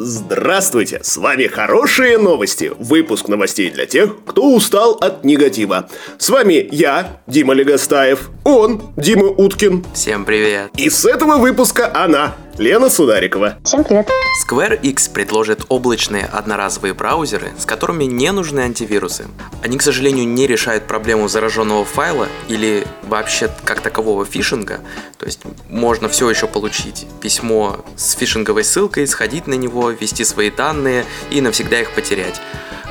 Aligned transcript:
Здравствуйте, 0.00 1.00
с 1.02 1.16
вами 1.16 1.48
хорошие 1.48 2.18
новости. 2.18 2.70
Выпуск 2.78 3.26
новостей 3.26 3.68
для 3.68 3.84
тех, 3.84 4.14
кто 4.24 4.54
устал 4.54 4.92
от 4.92 5.24
негатива. 5.24 5.88
С 6.18 6.28
вами 6.28 6.68
я, 6.70 7.20
Дима 7.26 7.52
Легостаев, 7.52 8.30
он, 8.44 8.92
Дима 8.96 9.26
Уткин. 9.26 9.84
Всем 9.94 10.24
привет. 10.24 10.70
И 10.76 10.88
с 10.88 11.04
этого 11.04 11.38
выпуска 11.38 11.90
она, 11.92 12.36
Лена 12.58 12.90
Сударикова. 12.90 13.58
Всем 13.62 13.84
привет. 13.84 14.10
Square 14.44 14.80
X 14.82 15.06
предложит 15.06 15.64
облачные 15.68 16.24
одноразовые 16.24 16.92
браузеры, 16.92 17.52
с 17.56 17.64
которыми 17.64 18.02
не 18.02 18.32
нужны 18.32 18.58
антивирусы. 18.58 19.26
Они, 19.62 19.78
к 19.78 19.82
сожалению, 19.82 20.26
не 20.26 20.48
решают 20.48 20.88
проблему 20.88 21.28
зараженного 21.28 21.84
файла 21.84 22.26
или 22.48 22.84
вообще 23.04 23.48
как 23.64 23.80
такового 23.80 24.24
фишинга. 24.24 24.80
То 25.18 25.26
есть 25.26 25.42
можно 25.68 26.08
все 26.08 26.28
еще 26.28 26.48
получить 26.48 27.06
письмо 27.20 27.84
с 27.94 28.14
фишинговой 28.14 28.64
ссылкой, 28.64 29.06
сходить 29.06 29.46
на 29.46 29.54
него, 29.54 29.90
ввести 29.90 30.24
свои 30.24 30.50
данные 30.50 31.04
и 31.30 31.40
навсегда 31.40 31.80
их 31.80 31.92
потерять 31.92 32.40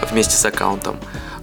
вместе 0.10 0.38
с 0.38 0.46
аккаунтом 0.46 0.98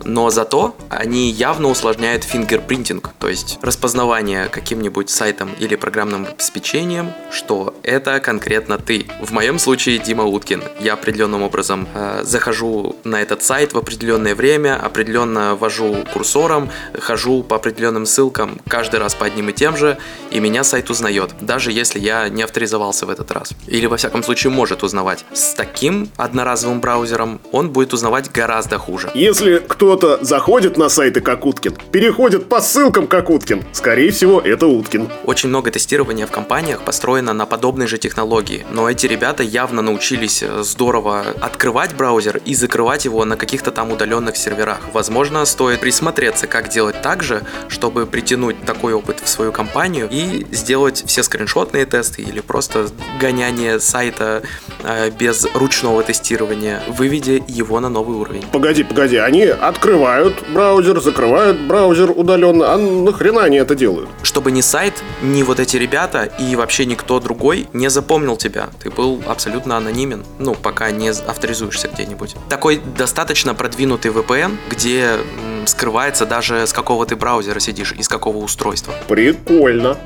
но 0.05 0.31
зато 0.31 0.77
они 0.89 1.31
явно 1.31 1.69
усложняют 1.69 2.25
фингерпринтинг, 2.25 3.11
то 3.19 3.29
есть 3.29 3.59
распознавание 3.63 4.49
каким-нибудь 4.49 5.11
сайтом 5.11 5.51
или 5.59 5.77
программным 5.77 6.27
обеспечением, 6.27 7.13
что 7.31 7.75
это 7.83 8.21
конкретно 8.21 8.79
ты. 8.79 9.07
В 9.21 9.33
моем 9.33 9.59
случае 9.59 9.99
Дима 9.99 10.25
Уткин. 10.25 10.63
Я 10.81 10.95
определенным 10.95 11.43
образом 11.43 11.89
э, 11.95 12.23
захожу 12.25 12.97
на 13.05 13.23
этот 13.23 13.43
сайт 13.43 13.73
в 13.73 13.79
определенное 13.79 14.35
время, 14.35 14.77
определенно 14.81 15.55
ввожу 15.55 16.05
курсором, 16.13 16.71
хожу 16.99 17.43
по 17.43 17.57
определенным 17.57 18.07
ссылкам 18.07 18.61
каждый 18.69 19.01
раз 19.01 19.15
по 19.15 19.27
одним 19.27 19.49
и 19.49 19.53
тем 19.53 19.77
же, 19.77 19.99
и 20.31 20.41
меня 20.41 20.65
сайт 20.65 20.91
узнает, 20.91 21.31
даже 21.41 21.73
если 21.73 21.99
я 21.99 22.29
не 22.29 22.43
авторизовался 22.43 23.07
в 23.07 23.11
этот 23.11 23.31
раз. 23.31 23.53
Или 23.67 23.87
во 23.87 23.97
всяком 23.97 24.23
случае 24.23 24.51
может 24.51 24.83
узнавать. 24.83 25.25
С 25.33 25.55
таким 25.55 26.11
одноразовым 26.17 26.81
браузером 26.81 27.41
он 27.53 27.71
будет 27.71 27.93
узнавать 27.93 28.31
гораздо 28.31 28.79
хуже. 28.79 29.11
Если 29.15 29.59
кто 29.59 29.94
кто-то 29.95 30.25
заходит 30.25 30.77
на 30.77 30.89
сайты 30.89 31.21
как 31.21 31.47
Уткин, 31.47 31.77
переходит 31.93 32.49
по 32.49 32.61
ссылкам 32.61 33.07
как 33.07 33.31
Уткин, 33.31 33.63
скорее 33.71 34.11
всего, 34.11 34.41
это 34.41 34.67
Уткин. 34.67 35.09
Очень 35.25 35.51
много 35.51 35.71
тестирования 35.71 36.27
в 36.27 36.33
компаниях 36.33 36.83
построено 36.83 37.33
на 37.33 37.47
подобной 37.47 37.87
же 37.87 37.97
технологии, 37.97 38.67
но 38.73 38.91
эти 38.91 39.07
ребята 39.07 39.45
явно 39.45 39.83
научились 39.83 40.43
э, 40.43 40.65
здорово 40.65 41.25
открывать 41.41 41.95
браузер 41.95 42.41
и 42.45 42.57
закрывать 42.57 43.05
его 43.05 43.25
на 43.25 43.37
каких-то 43.37 43.71
там 43.71 43.93
удаленных 43.93 44.37
серверах. 44.37 44.81
Возможно, 44.93 45.45
стоит 45.45 45.79
присмотреться, 45.79 46.49
как 46.49 46.71
делать 46.71 47.01
так 47.01 47.23
же, 47.23 47.45
чтобы 47.69 48.05
притянуть 48.07 48.65
такой 48.65 48.95
опыт 48.95 49.21
в 49.23 49.29
свою 49.29 49.53
компанию 49.53 50.09
и 50.11 50.45
сделать 50.51 51.05
все 51.07 51.23
скриншотные 51.23 51.87
тесты 51.87 52.23
или 52.23 52.41
просто 52.41 52.89
гоняние 53.21 53.79
сайта 53.79 54.43
э, 54.83 55.11
без 55.11 55.47
ручного 55.55 56.03
тестирования, 56.03 56.83
выведя 56.89 57.41
его 57.47 57.79
на 57.79 57.89
новый 57.89 58.17
уровень. 58.17 58.45
Погоди, 58.51 58.83
погоди, 58.83 59.19
они 59.19 59.45
открыли 59.45 59.84
открывают 59.85 60.43
браузер, 60.49 60.99
закрывают 60.99 61.61
браузер 61.61 62.11
удаленно. 62.11 62.73
А 62.73 62.79
нахрена 62.79 63.43
они 63.45 63.59
это 63.59 63.75
делают? 63.75 64.09
Чтобы 64.23 64.51
ни 64.51 64.63
сайт, 64.63 64.95
ни 65.23 65.43
вот 65.43 65.61
эти 65.61 65.77
ребята 65.77 66.25
и 66.25 66.57
вообще 66.57 66.87
никто 66.87 67.21
другой 67.21 67.69
не 67.75 67.91
запомнил 67.91 68.39
тебя. 68.39 68.71
Ты 68.83 68.91
был 68.91 69.23
абсолютно 69.27 69.77
анонимен, 69.77 70.25
ну, 70.39 70.55
пока 70.55 70.91
не 70.91 71.11
авторизуешься 71.11 71.89
где-нибудь. 71.89 72.35
Такой 72.49 72.81
достаточно 72.97 73.55
продвинутый 73.55 74.11
VPN, 74.11 74.57
где 74.71 75.19
скрывается 75.67 76.25
даже 76.25 76.67
с 76.67 76.73
какого 76.73 77.05
ты 77.05 77.15
браузера 77.15 77.61
сидишь 77.61 77.93
и 77.93 78.03
с 78.03 78.09
какого 78.09 78.39
устройства. 78.39 78.95
Прикольно. 79.07 79.99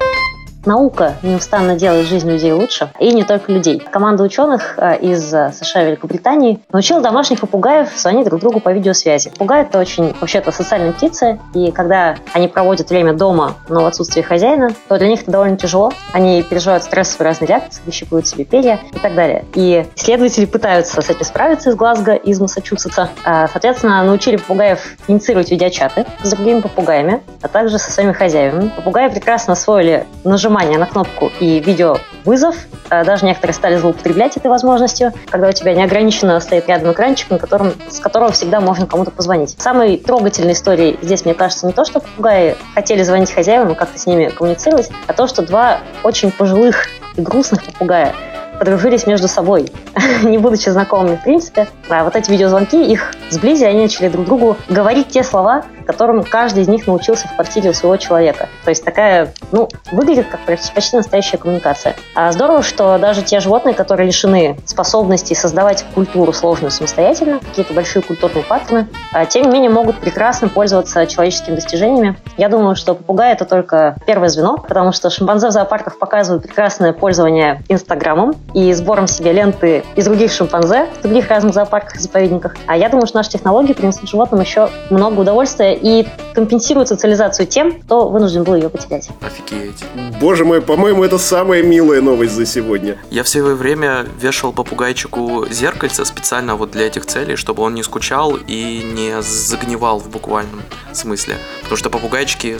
Наука 0.69 1.15
неустанно 1.23 1.77
делает 1.77 2.07
жизнь 2.07 2.31
людей 2.31 2.53
лучше, 2.53 2.91
и 3.01 3.11
не 3.15 3.25
только 3.25 3.51
людей. 3.51 3.83
Команда 3.91 4.23
ученых 4.23 4.75
э, 4.77 4.99
из 4.99 5.33
э, 5.33 5.51
США 5.59 5.85
и 5.85 5.87
Великобритании 5.87 6.61
научила 6.71 7.01
домашних 7.01 7.41
попугаев 7.41 7.89
звонить 7.97 8.27
друг 8.27 8.43
другу 8.43 8.61
по 8.61 8.71
видеосвязи. 8.71 9.31
Попугаи— 9.31 9.63
это 9.63 9.79
очень, 9.79 10.15
вообще-то, 10.21 10.53
социальные 10.53 10.93
птицы, 10.93 11.41
и 11.55 11.71
когда 11.73 12.17
они 12.35 12.49
проводят 12.49 12.91
время 12.91 13.15
дома, 13.15 13.55
но 13.71 13.81
в 13.81 13.87
отсутствии 13.87 14.21
хозяина, 14.21 14.69
то 14.89 14.99
для 14.99 15.09
них 15.09 15.23
это 15.23 15.31
довольно 15.31 15.57
тяжело. 15.57 15.91
Они 16.13 16.43
переживают 16.43 16.85
стрессовые 16.85 17.31
разные 17.31 17.49
реакции, 17.49 17.81
выщипывают 17.87 18.27
себе 18.27 18.45
перья 18.45 18.79
и 18.93 18.99
так 18.99 19.15
далее. 19.15 19.47
И 19.55 19.87
исследователи 19.97 20.45
пытаются 20.45 21.01
с 21.01 21.09
этим 21.09 21.25
справиться 21.25 21.71
из 21.71 21.77
Глазго, 21.77 22.13
из 22.13 22.39
Массачусетса. 22.41 23.09
А, 23.25 23.49
соответственно, 23.49 24.03
научили 24.03 24.37
попугаев 24.37 24.97
инициировать 25.09 25.51
видеочаты 25.51 26.05
с 26.23 26.29
другими 26.29 26.61
попугаями, 26.61 27.23
а 27.41 27.49
также 27.49 27.79
со 27.79 27.91
своими 27.91 28.13
хозяевами. 28.13 28.69
Попугаи 28.77 29.09
прекрасно 29.09 29.55
освоили 29.55 30.07
нажимать 30.25 30.58
нажимание 30.59 30.79
на 30.79 30.87
кнопку 30.87 31.31
и 31.41 31.61
видеовызов. 31.61 32.57
Э, 32.91 33.05
даже 33.05 33.25
некоторые 33.25 33.55
стали 33.55 33.77
злоупотреблять 33.77 34.37
этой 34.37 34.49
возможностью, 34.49 35.13
когда 35.31 35.49
у 35.49 35.53
тебя 35.53 35.75
неограниченно 35.75 36.39
стоит 36.41 36.69
рядом 36.69 36.93
экранчик, 36.93 37.31
на 37.31 37.39
котором, 37.39 37.73
с 37.89 38.01
которого 38.01 38.33
всегда 38.33 38.61
можно 38.61 38.87
кому-то 38.87 39.11
позвонить. 39.11 39.57
Самой 39.59 39.99
трогательной 39.99 40.53
историей 40.53 40.99
здесь, 41.03 41.25
мне 41.25 41.35
кажется, 41.35 41.67
не 41.67 41.73
то, 41.73 41.85
что 41.85 42.01
попугаи 42.01 42.57
хотели 42.75 43.03
звонить 43.03 43.33
хозяевам 43.33 43.73
и 43.73 43.75
как-то 43.75 43.99
с 43.99 44.07
ними 44.07 44.29
коммуницировать, 44.29 44.91
а 45.07 45.13
то, 45.13 45.27
что 45.27 45.43
два 45.43 45.79
очень 46.03 46.33
пожилых 46.33 46.87
и 47.17 47.21
грустных 47.21 47.65
попугая 47.65 48.15
подружились 48.59 49.07
между 49.07 49.29
собой, 49.29 49.71
не 50.23 50.39
будучи 50.39 50.69
знакомыми 50.69 51.17
в 51.17 51.23
принципе. 51.23 51.69
А 51.89 52.05
вот 52.05 52.17
эти 52.17 52.31
видеозвонки 52.31 52.77
их 52.77 53.15
сблизили, 53.31 53.69
они 53.69 53.83
начали 53.83 54.09
друг 54.09 54.27
другу 54.27 54.57
говорить 54.69 55.09
те 55.09 55.23
слова, 55.23 55.65
которым 55.89 56.23
каждый 56.23 56.65
из 56.65 56.69
них 56.69 56.87
научился 56.87 57.27
в 57.29 57.35
квартире 57.35 57.71
у 57.71 57.73
своего 57.73 57.97
человека. 57.97 58.51
То 58.65 58.69
есть 58.69 58.85
такая, 58.85 59.33
ну, 59.53 59.71
выглядит 59.91 60.27
как 60.29 60.41
почти 60.41 60.97
настоящая 60.97 61.39
коммуникация. 61.39 61.97
А 62.15 62.31
здорово, 62.31 62.63
что 62.63 62.99
даже 62.99 63.23
те 63.23 63.41
животные, 63.41 63.75
которые 63.75 64.07
лишены 64.07 64.59
способности 64.67 65.33
создавать 65.33 65.87
культуру 65.95 66.35
сложную 66.35 66.71
самостоятельно, 66.71 67.41
какие-то 67.41 67.73
большие 67.73 68.03
культурные 68.03 68.45
паттерны, 68.45 68.87
а, 69.15 69.25
тем 69.25 69.45
не 69.45 69.51
менее 69.51 69.71
могут 69.71 69.99
прекрасно 69.99 70.51
пользоваться 70.51 71.07
человеческими 71.07 71.55
достижениями. 71.55 72.19
Я 72.37 72.51
думаю, 72.51 72.77
что 72.77 72.95
попугай 72.95 73.33
это 73.33 73.47
только 73.47 73.97
первое 74.07 74.29
звено, 74.29 74.59
потому 74.59 74.93
что 74.93 75.09
шимпанзе 75.09 75.49
в 75.49 75.53
зоопарках 75.53 75.99
показывают 75.99 76.43
прекрасное 76.43 76.93
пользование 76.93 77.63
Инстаграмом 77.71 78.35
и 78.55 78.73
сбором 78.73 79.07
себе 79.07 79.33
ленты 79.33 79.85
из 79.97 80.05
других 80.05 80.33
шимпанзе 80.33 80.89
в 80.99 81.03
других 81.03 81.29
разных 81.29 81.55
зоопарках 81.55 81.97
и 81.97 81.99
заповедниках. 81.99 82.57
А 82.67 82.77
я 82.77 82.89
думаю, 82.89 83.07
что 83.07 83.19
наши 83.19 83.31
технологии 83.31 83.73
принесут 83.73 84.09
животным 84.09 84.41
еще 84.41 84.71
много 84.91 85.21
удовольствия 85.21 85.75
и 85.75 86.07
компенсирует 86.35 86.89
социализацию 86.89 87.47
тем, 87.47 87.73
кто 87.73 88.09
вынужден 88.09 88.45
был 88.45 88.55
ее 88.55 88.69
потерять. 88.69 89.11
Офигеть. 89.21 89.85
Боже 90.21 90.45
мой, 90.45 90.63
по-моему, 90.63 91.05
это 91.05 91.19
самая 91.19 91.63
милая 91.63 92.01
новость 92.01 92.33
за 92.33 92.47
сегодня. 92.47 92.97
Я 93.11 93.23
в 93.23 93.29
свое 93.29 93.55
время 93.55 94.07
вешал 94.21 94.53
попугайчику 94.53 95.47
зеркальце 95.51 96.05
специально 96.05 96.57
вот 96.57 96.71
для 96.71 96.87
этих 96.87 97.07
целей, 97.07 97.37
чтобы 97.37 97.63
он 97.63 97.75
не 97.75 97.83
скучал 97.83 98.37
и 98.47 98.83
не 98.95 99.21
загнивал 99.23 99.99
в 99.99 100.09
буквальном 100.09 100.63
смысле. 100.93 101.37
Потому 101.63 101.77
что 101.77 101.91
попугайчики 101.91 102.57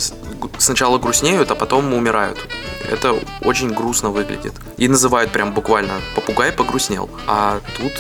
сначала 0.59 0.99
грустнеют, 0.99 1.51
а 1.51 1.55
потом 1.55 1.93
умирают. 1.95 2.39
Это 2.91 3.15
очень 3.45 3.71
грустно 3.71 4.11
выглядит. 4.11 4.55
И 4.77 4.89
называют 4.89 5.31
прям 5.31 5.53
буквально 5.53 5.78
«попугай 6.15 6.53
погрустнел». 6.53 7.11
А 7.27 7.61
тут 7.77 7.93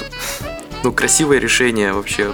ну, 0.84 0.92
красивое 0.92 1.38
решение 1.38 1.92
вообще 1.92 2.32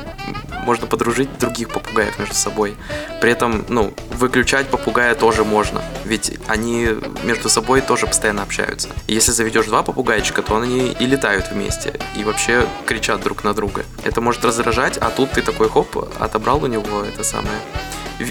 можно 0.64 0.86
подружить 0.86 1.38
других 1.38 1.68
попугаев 1.68 2.18
между 2.18 2.34
собой. 2.34 2.76
При 3.20 3.30
этом, 3.30 3.64
ну, 3.68 3.92
выключать 4.12 4.68
попугая 4.68 5.14
тоже 5.14 5.44
можно, 5.44 5.82
ведь 6.04 6.38
они 6.46 6.88
между 7.22 7.48
собой 7.48 7.80
тоже 7.80 8.06
постоянно 8.06 8.42
общаются. 8.42 8.88
И 9.06 9.14
если 9.14 9.32
заведешь 9.32 9.66
два 9.66 9.82
попугайчика, 9.82 10.42
то 10.42 10.56
они 10.56 10.92
и 10.92 11.06
летают 11.06 11.50
вместе, 11.50 12.00
и 12.16 12.24
вообще 12.24 12.66
кричат 12.86 13.22
друг 13.22 13.44
на 13.44 13.54
друга. 13.54 13.84
Это 14.04 14.20
может 14.20 14.44
раздражать, 14.44 14.98
а 14.98 15.10
тут 15.10 15.32
ты 15.32 15.42
такой 15.42 15.68
хоп, 15.68 16.08
отобрал 16.18 16.62
у 16.62 16.66
него 16.66 17.02
это 17.02 17.24
самое 17.24 17.58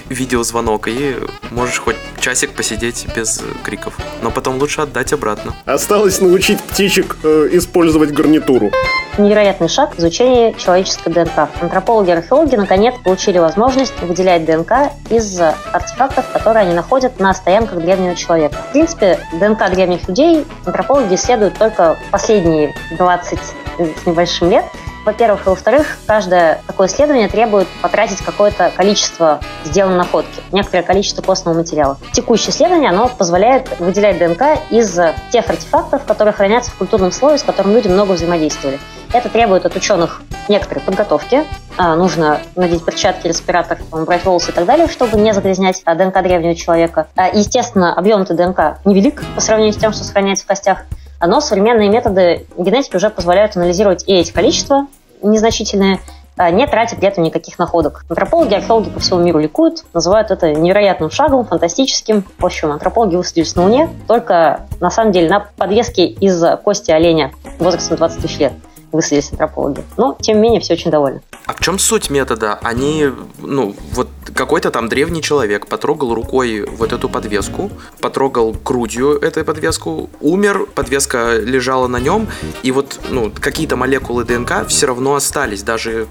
видеозвонок, 0.08 0.88
и 0.88 1.16
можешь 1.50 1.78
хоть 1.78 1.96
часик 2.18 2.52
посидеть 2.52 3.06
без 3.14 3.42
криков. 3.62 3.96
Но 4.22 4.30
потом 4.30 4.58
лучше 4.58 4.80
отдать 4.80 5.12
обратно. 5.12 5.54
Осталось 5.64 6.20
научить 6.20 6.60
птичек 6.60 7.16
э, 7.22 7.48
использовать 7.52 8.12
гарнитуру. 8.12 8.70
Невероятный 9.18 9.68
шаг 9.68 9.94
в 9.94 9.98
изучении 10.00 10.54
человеческой 10.58 11.12
ДНК. 11.12 11.48
Антропологи 11.60 12.08
и 12.08 12.12
археологи 12.12 12.56
наконец 12.56 12.94
получили 13.04 13.38
возможность 13.38 13.94
выделять 14.02 14.44
ДНК 14.44 14.90
из 15.10 15.40
артефактов, 15.40 16.26
которые 16.32 16.62
они 16.62 16.74
находят 16.74 17.20
на 17.20 17.32
стоянках 17.32 17.80
древнего 17.80 18.16
человека. 18.16 18.56
В 18.68 18.72
принципе, 18.72 19.20
ДНК 19.34 19.70
древних 19.70 20.08
людей 20.08 20.44
антропологи 20.64 21.14
исследуют 21.14 21.58
только 21.58 21.96
последние 22.10 22.74
20 22.98 23.38
с 23.78 24.06
небольшим 24.06 24.50
лет, 24.50 24.64
во-первых, 25.04 25.46
и 25.46 25.48
во-вторых, 25.50 25.98
каждое 26.06 26.60
такое 26.66 26.88
исследование 26.88 27.28
требует 27.28 27.68
потратить 27.82 28.18
какое-то 28.18 28.72
количество 28.74 29.40
сделанной 29.64 29.98
находки, 29.98 30.42
некоторое 30.52 30.82
количество 30.82 31.22
костного 31.22 31.56
материала. 31.56 31.98
Текущее 32.12 32.50
исследование, 32.50 32.90
оно 32.90 33.08
позволяет 33.08 33.78
выделять 33.78 34.18
ДНК 34.18 34.58
из 34.70 34.98
тех 35.30 35.48
артефактов, 35.48 36.04
которые 36.04 36.32
хранятся 36.32 36.70
в 36.70 36.74
культурном 36.76 37.12
слое, 37.12 37.38
с 37.38 37.42
которым 37.42 37.74
люди 37.74 37.88
много 37.88 38.12
взаимодействовали. 38.12 38.78
Это 39.12 39.28
требует 39.28 39.64
от 39.64 39.76
ученых 39.76 40.22
некоторой 40.48 40.82
подготовки. 40.82 41.44
А, 41.76 41.94
нужно 41.94 42.40
надеть 42.56 42.84
перчатки, 42.84 43.28
респиратор, 43.28 43.78
брать 43.92 44.24
волосы 44.24 44.50
и 44.50 44.54
так 44.54 44.64
далее, 44.64 44.88
чтобы 44.88 45.18
не 45.18 45.32
загрязнять 45.32 45.82
ДНК 45.84 46.22
древнего 46.22 46.54
человека. 46.54 47.06
А, 47.14 47.28
естественно, 47.28 47.94
объем 47.94 48.22
этой 48.22 48.36
ДНК 48.36 48.78
невелик 48.84 49.22
по 49.34 49.40
сравнению 49.40 49.72
с 49.72 49.76
тем, 49.76 49.92
что 49.92 50.02
сохраняется 50.02 50.44
в 50.44 50.48
костях. 50.48 50.84
Но 51.20 51.40
современные 51.40 51.88
методы 51.88 52.46
генетики 52.56 52.96
уже 52.96 53.10
позволяют 53.10 53.56
анализировать 53.56 54.04
и 54.06 54.14
эти 54.14 54.32
количества 54.32 54.86
незначительные, 55.22 56.00
а, 56.36 56.50
не 56.50 56.66
тратя 56.66 56.96
при 56.96 57.08
этом 57.08 57.24
никаких 57.24 57.58
находок. 57.58 58.04
Антропологи, 58.08 58.54
археологи 58.54 58.90
по 58.90 59.00
всему 59.00 59.20
миру 59.20 59.38
ликуют, 59.38 59.84
называют 59.92 60.30
это 60.30 60.52
невероятным 60.52 61.10
шагом, 61.10 61.44
фантастическим. 61.44 62.24
В 62.38 62.44
общем, 62.46 62.72
антропологи 62.72 63.16
высадились 63.16 63.54
на 63.54 63.62
Луне, 63.62 63.90
только 64.06 64.66
на 64.80 64.90
самом 64.90 65.12
деле 65.12 65.28
на 65.28 65.40
подвеске 65.40 66.06
из 66.06 66.42
кости 66.62 66.90
оленя 66.90 67.32
возрастом 67.58 67.96
20 67.96 68.22
тысяч 68.22 68.38
лет 68.38 68.52
высадились 68.94 69.30
антропологи. 69.32 69.82
Но, 69.96 70.16
тем 70.20 70.36
не 70.36 70.42
менее, 70.42 70.60
все 70.60 70.74
очень 70.74 70.90
довольны. 70.90 71.20
А 71.46 71.52
в 71.52 71.60
чем 71.60 71.78
суть 71.78 72.10
метода? 72.10 72.58
Они, 72.62 73.08
ну, 73.38 73.74
вот 73.92 74.08
какой-то 74.34 74.70
там 74.70 74.88
древний 74.88 75.22
человек 75.22 75.66
потрогал 75.66 76.14
рукой 76.14 76.62
вот 76.62 76.92
эту 76.92 77.08
подвеску, 77.08 77.70
потрогал 78.00 78.52
грудью 78.64 79.18
эту 79.18 79.44
подвеску, 79.44 80.10
умер, 80.20 80.66
подвеска 80.74 81.38
лежала 81.38 81.86
на 81.86 82.00
нем, 82.00 82.28
и 82.62 82.72
вот, 82.72 83.00
ну, 83.10 83.32
какие-то 83.32 83.76
молекулы 83.76 84.24
ДНК 84.24 84.66
все 84.68 84.86
равно 84.86 85.14
остались, 85.14 85.62
даже 85.62 86.06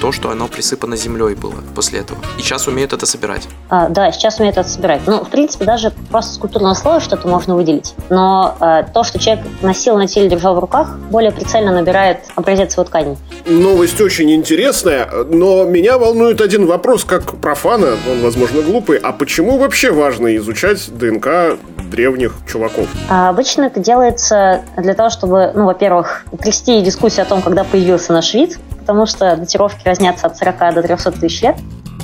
то, 0.00 0.12
что 0.12 0.30
оно 0.30 0.48
присыпано 0.48 0.96
землей 0.96 1.34
было 1.34 1.54
после 1.74 2.00
этого. 2.00 2.18
И 2.38 2.42
сейчас 2.42 2.66
умеют 2.66 2.92
это 2.92 3.06
собирать. 3.06 3.48
А, 3.68 3.88
да, 3.88 4.10
сейчас 4.12 4.38
умеют 4.38 4.56
это 4.56 4.68
собирать. 4.68 5.02
Ну, 5.06 5.24
в 5.24 5.28
принципе, 5.28 5.64
даже 5.64 5.92
просто 6.10 6.34
скульптурного 6.34 6.74
слоя 6.74 7.00
что-то 7.00 7.28
можно 7.28 7.56
выделить. 7.56 7.94
Но 8.08 8.56
а, 8.60 8.82
то, 8.82 9.04
что 9.04 9.18
человек 9.18 9.44
носил 9.62 9.96
на 9.96 10.06
теле, 10.06 10.28
держал 10.28 10.54
в 10.54 10.58
руках, 10.58 10.96
более 11.10 11.32
прицельно 11.32 11.72
набирает 11.72 12.20
образец 12.34 12.74
его 12.74 12.84
ткани. 12.84 13.16
Новость 13.46 14.00
очень 14.00 14.30
интересная, 14.32 15.08
но 15.28 15.64
меня 15.64 15.98
волнует 15.98 16.40
один 16.40 16.66
вопрос, 16.66 17.04
как 17.04 17.36
профана, 17.40 17.96
он, 18.10 18.22
возможно, 18.22 18.62
глупый. 18.62 18.98
А 18.98 19.12
почему 19.12 19.58
вообще 19.58 19.90
важно 19.90 20.36
изучать 20.36 20.88
ДНК 20.96 21.58
древних 21.90 22.34
чуваков? 22.50 22.86
А 23.08 23.30
обычно 23.30 23.64
это 23.64 23.80
делается 23.80 24.62
для 24.76 24.94
того, 24.94 25.10
чтобы, 25.10 25.52
ну, 25.54 25.66
во-первых, 25.66 26.24
привести 26.38 26.80
дискуссию 26.82 27.22
о 27.22 27.26
том, 27.26 27.42
когда 27.42 27.64
появился 27.64 28.12
наш 28.12 28.34
вид, 28.34 28.58
потому 28.88 29.04
что 29.04 29.36
датировки 29.36 29.86
разнятся 29.86 30.28
от 30.28 30.38
40 30.38 30.74
до 30.74 30.82
300 30.82 31.12
тысяч 31.12 31.42
лет. 31.42 31.56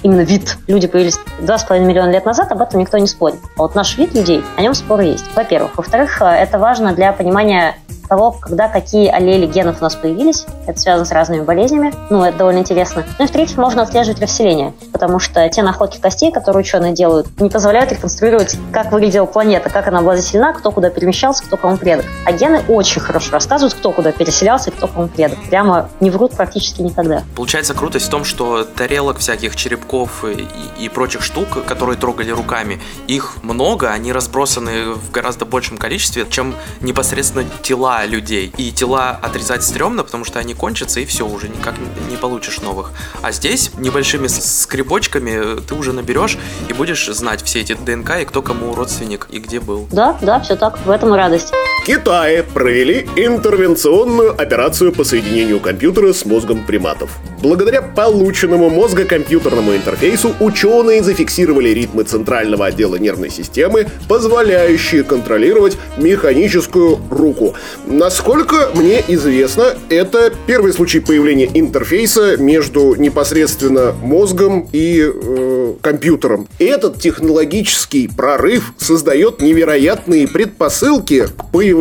Именно 0.03 0.21
вид 0.21 0.59
люди 0.67 0.87
появились 0.87 1.19
2,5 1.41 1.81
миллиона 1.81 2.11
лет 2.11 2.27
назад, 2.27 2.53
об 2.53 2.61
этом 2.61 2.79
никто 2.79 2.99
не 2.99 3.07
спорит. 3.07 3.41
А 3.57 3.63
вот 3.63 3.75
наш 3.75 3.97
вид 3.97 4.15
людей, 4.15 4.45
о 4.59 4.61
нем 4.61 4.75
споры 4.75 5.05
есть. 5.05 5.25
Во-первых. 5.35 5.79
Во-вторых, 5.79 6.21
э, 6.21 6.27
это 6.27 6.59
важно 6.59 6.93
для 6.93 7.15
понимания 7.15 7.77
того, 8.15 8.31
когда 8.31 8.69
какие 8.69 9.09
аллели 9.09 9.45
генов 9.45 9.81
у 9.81 9.83
нас 9.83 9.97
появились. 9.97 10.47
Это 10.69 10.79
связано 10.79 11.05
с 11.05 11.11
разными 11.11 11.41
болезнями. 11.41 11.93
Ну, 12.11 12.23
это 12.23 12.39
довольно 12.39 12.59
интересно. 12.59 13.05
Ну 13.19 13.25
и 13.25 13.29
в-третьих, 13.29 13.57
можно 13.57 13.83
отслеживать 13.83 14.21
расселение, 14.21 14.73
потому 14.93 15.19
что 15.19 15.49
те 15.49 15.63
находки 15.63 15.99
костей, 15.99 16.31
которые 16.31 16.61
ученые 16.61 16.93
делают, 16.93 17.27
не 17.41 17.51
позволяют 17.51 17.91
реконструировать, 17.91 18.57
как 18.73 18.93
выглядела 18.93 19.27
планета, 19.27 19.69
как 19.69 19.89
она 19.89 20.01
была 20.01 20.17
заселена, 20.17 20.53
кто 20.53 20.71
куда 20.71 20.91
перемещался, 20.91 21.43
кто 21.43 21.57
кому 21.57 21.77
предок. 21.77 22.07
А 22.25 22.31
гены 22.31 22.63
очень 22.69 23.01
хорошо 23.01 23.33
рассказывают, 23.33 23.75
кто 23.75 23.91
куда 23.91 24.13
переселялся 24.13 24.71
кто 24.71 24.87
кому 24.87 25.09
предок. 25.09 25.39
Прямо 25.49 25.89
не 25.99 26.11
врут 26.11 26.37
практически 26.37 26.83
никогда. 26.83 27.25
Получается 27.35 27.75
крутость 27.75 28.07
в 28.07 28.11
том, 28.11 28.23
что 28.23 28.63
тарелок 28.63 29.19
всяких 29.19 29.57
черепков 29.57 30.25
и, 30.25 30.47
и 30.79 30.89
прочих 30.89 31.23
штук, 31.23 31.65
которые 31.67 31.97
трогали 31.97 32.31
руками, 32.31 32.81
их 33.09 33.43
много, 33.43 33.91
они 33.91 34.13
разбросаны 34.13 34.93
в 34.93 35.11
гораздо 35.11 35.45
большем 35.45 35.79
количестве, 35.79 36.27
чем 36.31 36.55
непосредственно 36.81 37.45
тела 37.63 38.04
людей. 38.07 38.53
И 38.57 38.71
тела 38.73 39.11
отрезать 39.11 39.63
стрёмно, 39.65 40.05
потому 40.05 40.25
что 40.25 40.39
они 40.39 40.55
кончатся, 40.55 41.01
и 41.01 41.05
все, 41.05 41.27
уже 41.27 41.49
никак 41.49 41.75
не 42.11 42.17
получишь 42.17 42.61
новых. 42.61 42.93
А 43.23 43.33
здесь 43.33 43.71
небольшими 43.77 44.27
скребочками 44.27 45.61
ты 45.61 45.75
уже 45.75 45.93
наберешь 45.93 46.39
и 46.69 46.73
будешь 46.73 47.07
знать 47.07 47.43
все 47.43 47.61
эти 47.61 47.75
ДНК 47.75 48.21
и 48.21 48.25
кто 48.25 48.43
кому 48.43 48.75
родственник 48.75 49.27
и 49.31 49.39
где 49.39 49.61
был. 49.61 49.89
Да, 49.91 50.19
да, 50.21 50.41
все 50.41 50.57
так. 50.57 50.79
В 50.85 50.91
этом 50.91 51.15
и 51.15 51.17
радость. 51.17 51.53
Китае 51.85 52.43
провели 52.43 53.07
интервенционную 53.15 54.31
операцию 54.41 54.91
по 54.91 55.05
соединению 55.05 55.61
компьютера 55.61 56.15
с 56.15 56.25
мозгом 56.25 56.65
приматов. 56.65 57.11
Благодаря 57.43 57.83
полученному 57.83 58.71
мозгокомпьютерному 58.71 59.77
интерфейсу 59.77 60.35
ученые 60.41 61.03
зафиксировали 61.03 61.69
ритмы 61.69 62.05
центрального 62.05 62.65
отдела 62.65 62.97
нервной 62.97 63.29
системы, 63.29 63.87
позволяющие 64.09 65.05
контролировать 65.05 65.77
механическую 65.99 66.99
руку. 67.11 67.53
Насколько 67.87 68.71
мне 68.75 69.05
известно, 69.09 69.75
это 69.91 70.33
первый 70.47 70.73
случай 70.73 71.01
появления 71.01 71.51
интерфейса 71.53 72.39
между 72.39 72.95
непосредственно 72.95 73.93
мозгом 74.01 74.67
и 74.73 75.05
э, 75.05 75.75
компьютером. 75.83 76.49
Этот 76.59 76.99
технологический 76.99 78.09
прорыв 78.09 78.73
создает 78.79 79.43
невероятные 79.43 80.27
предпосылки 80.27 81.27
к 81.27 81.53
появлению 81.53 81.74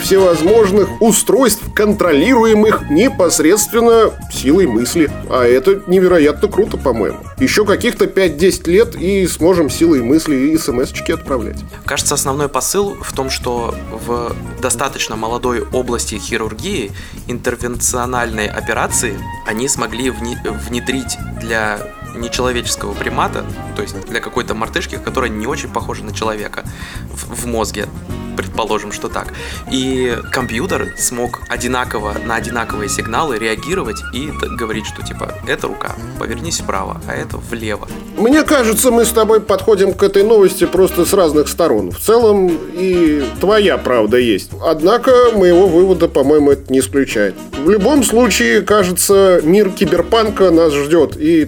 всевозможных 0.00 1.00
устройств, 1.00 1.62
контролируемых 1.74 2.90
непосредственно 2.90 4.10
силой 4.32 4.66
мысли. 4.66 5.10
А 5.28 5.44
это 5.44 5.82
невероятно 5.86 6.48
круто, 6.48 6.76
по-моему. 6.76 7.18
Еще 7.38 7.64
каких-то 7.64 8.06
5-10 8.06 8.70
лет 8.70 8.94
и 8.96 9.26
сможем 9.26 9.70
силой 9.70 10.02
мысли 10.02 10.34
и 10.34 10.58
смс-очки 10.58 11.12
отправлять. 11.12 11.58
Кажется, 11.84 12.14
основной 12.14 12.48
посыл 12.48 12.96
в 13.00 13.12
том, 13.12 13.30
что 13.30 13.74
в 13.90 14.34
достаточно 14.60 15.16
молодой 15.16 15.62
области 15.72 16.16
хирургии 16.16 16.92
интервенциональной 17.26 18.46
операции 18.46 19.14
они 19.46 19.68
смогли 19.68 20.10
внедрить 20.10 21.16
для 21.40 21.78
нечеловеческого 22.14 22.94
примата, 22.94 23.44
то 23.76 23.82
есть 23.82 23.98
для 24.06 24.20
какой-то 24.20 24.54
мартышки, 24.54 24.98
которая 25.02 25.30
не 25.30 25.46
очень 25.46 25.70
похожа 25.70 26.04
на 26.04 26.14
человека 26.14 26.64
в, 27.10 27.42
в 27.42 27.46
мозге, 27.46 27.88
предположим, 28.36 28.92
что 28.92 29.08
так. 29.08 29.32
И 29.70 30.16
компьютер 30.30 30.94
смог 30.98 31.40
одинаково 31.48 32.16
на 32.24 32.36
одинаковые 32.36 32.88
сигналы 32.88 33.38
реагировать 33.38 34.02
и 34.12 34.30
говорить, 34.56 34.86
что 34.86 35.02
типа, 35.02 35.34
эта 35.46 35.68
рука, 35.68 35.92
повернись 36.18 36.60
вправо, 36.60 37.00
а 37.06 37.14
это 37.14 37.36
влево. 37.36 37.88
Мне 38.16 38.42
кажется, 38.42 38.90
мы 38.90 39.04
с 39.04 39.10
тобой 39.10 39.40
подходим 39.40 39.92
к 39.92 40.02
этой 40.02 40.22
новости 40.22 40.64
просто 40.64 41.04
с 41.04 41.12
разных 41.12 41.48
сторон. 41.48 41.90
В 41.90 41.98
целом 41.98 42.50
и 42.74 43.24
твоя 43.40 43.78
правда 43.78 44.16
есть. 44.16 44.50
Однако 44.64 45.12
моего 45.34 45.66
вывода, 45.66 46.08
по-моему, 46.08 46.52
это 46.52 46.72
не 46.72 46.80
исключает. 46.80 47.34
В 47.64 47.70
любом 47.70 48.02
случае, 48.02 48.62
кажется, 48.62 49.40
мир 49.42 49.70
киберпанка 49.70 50.50
нас 50.50 50.72
ждет, 50.72 51.16
и 51.16 51.44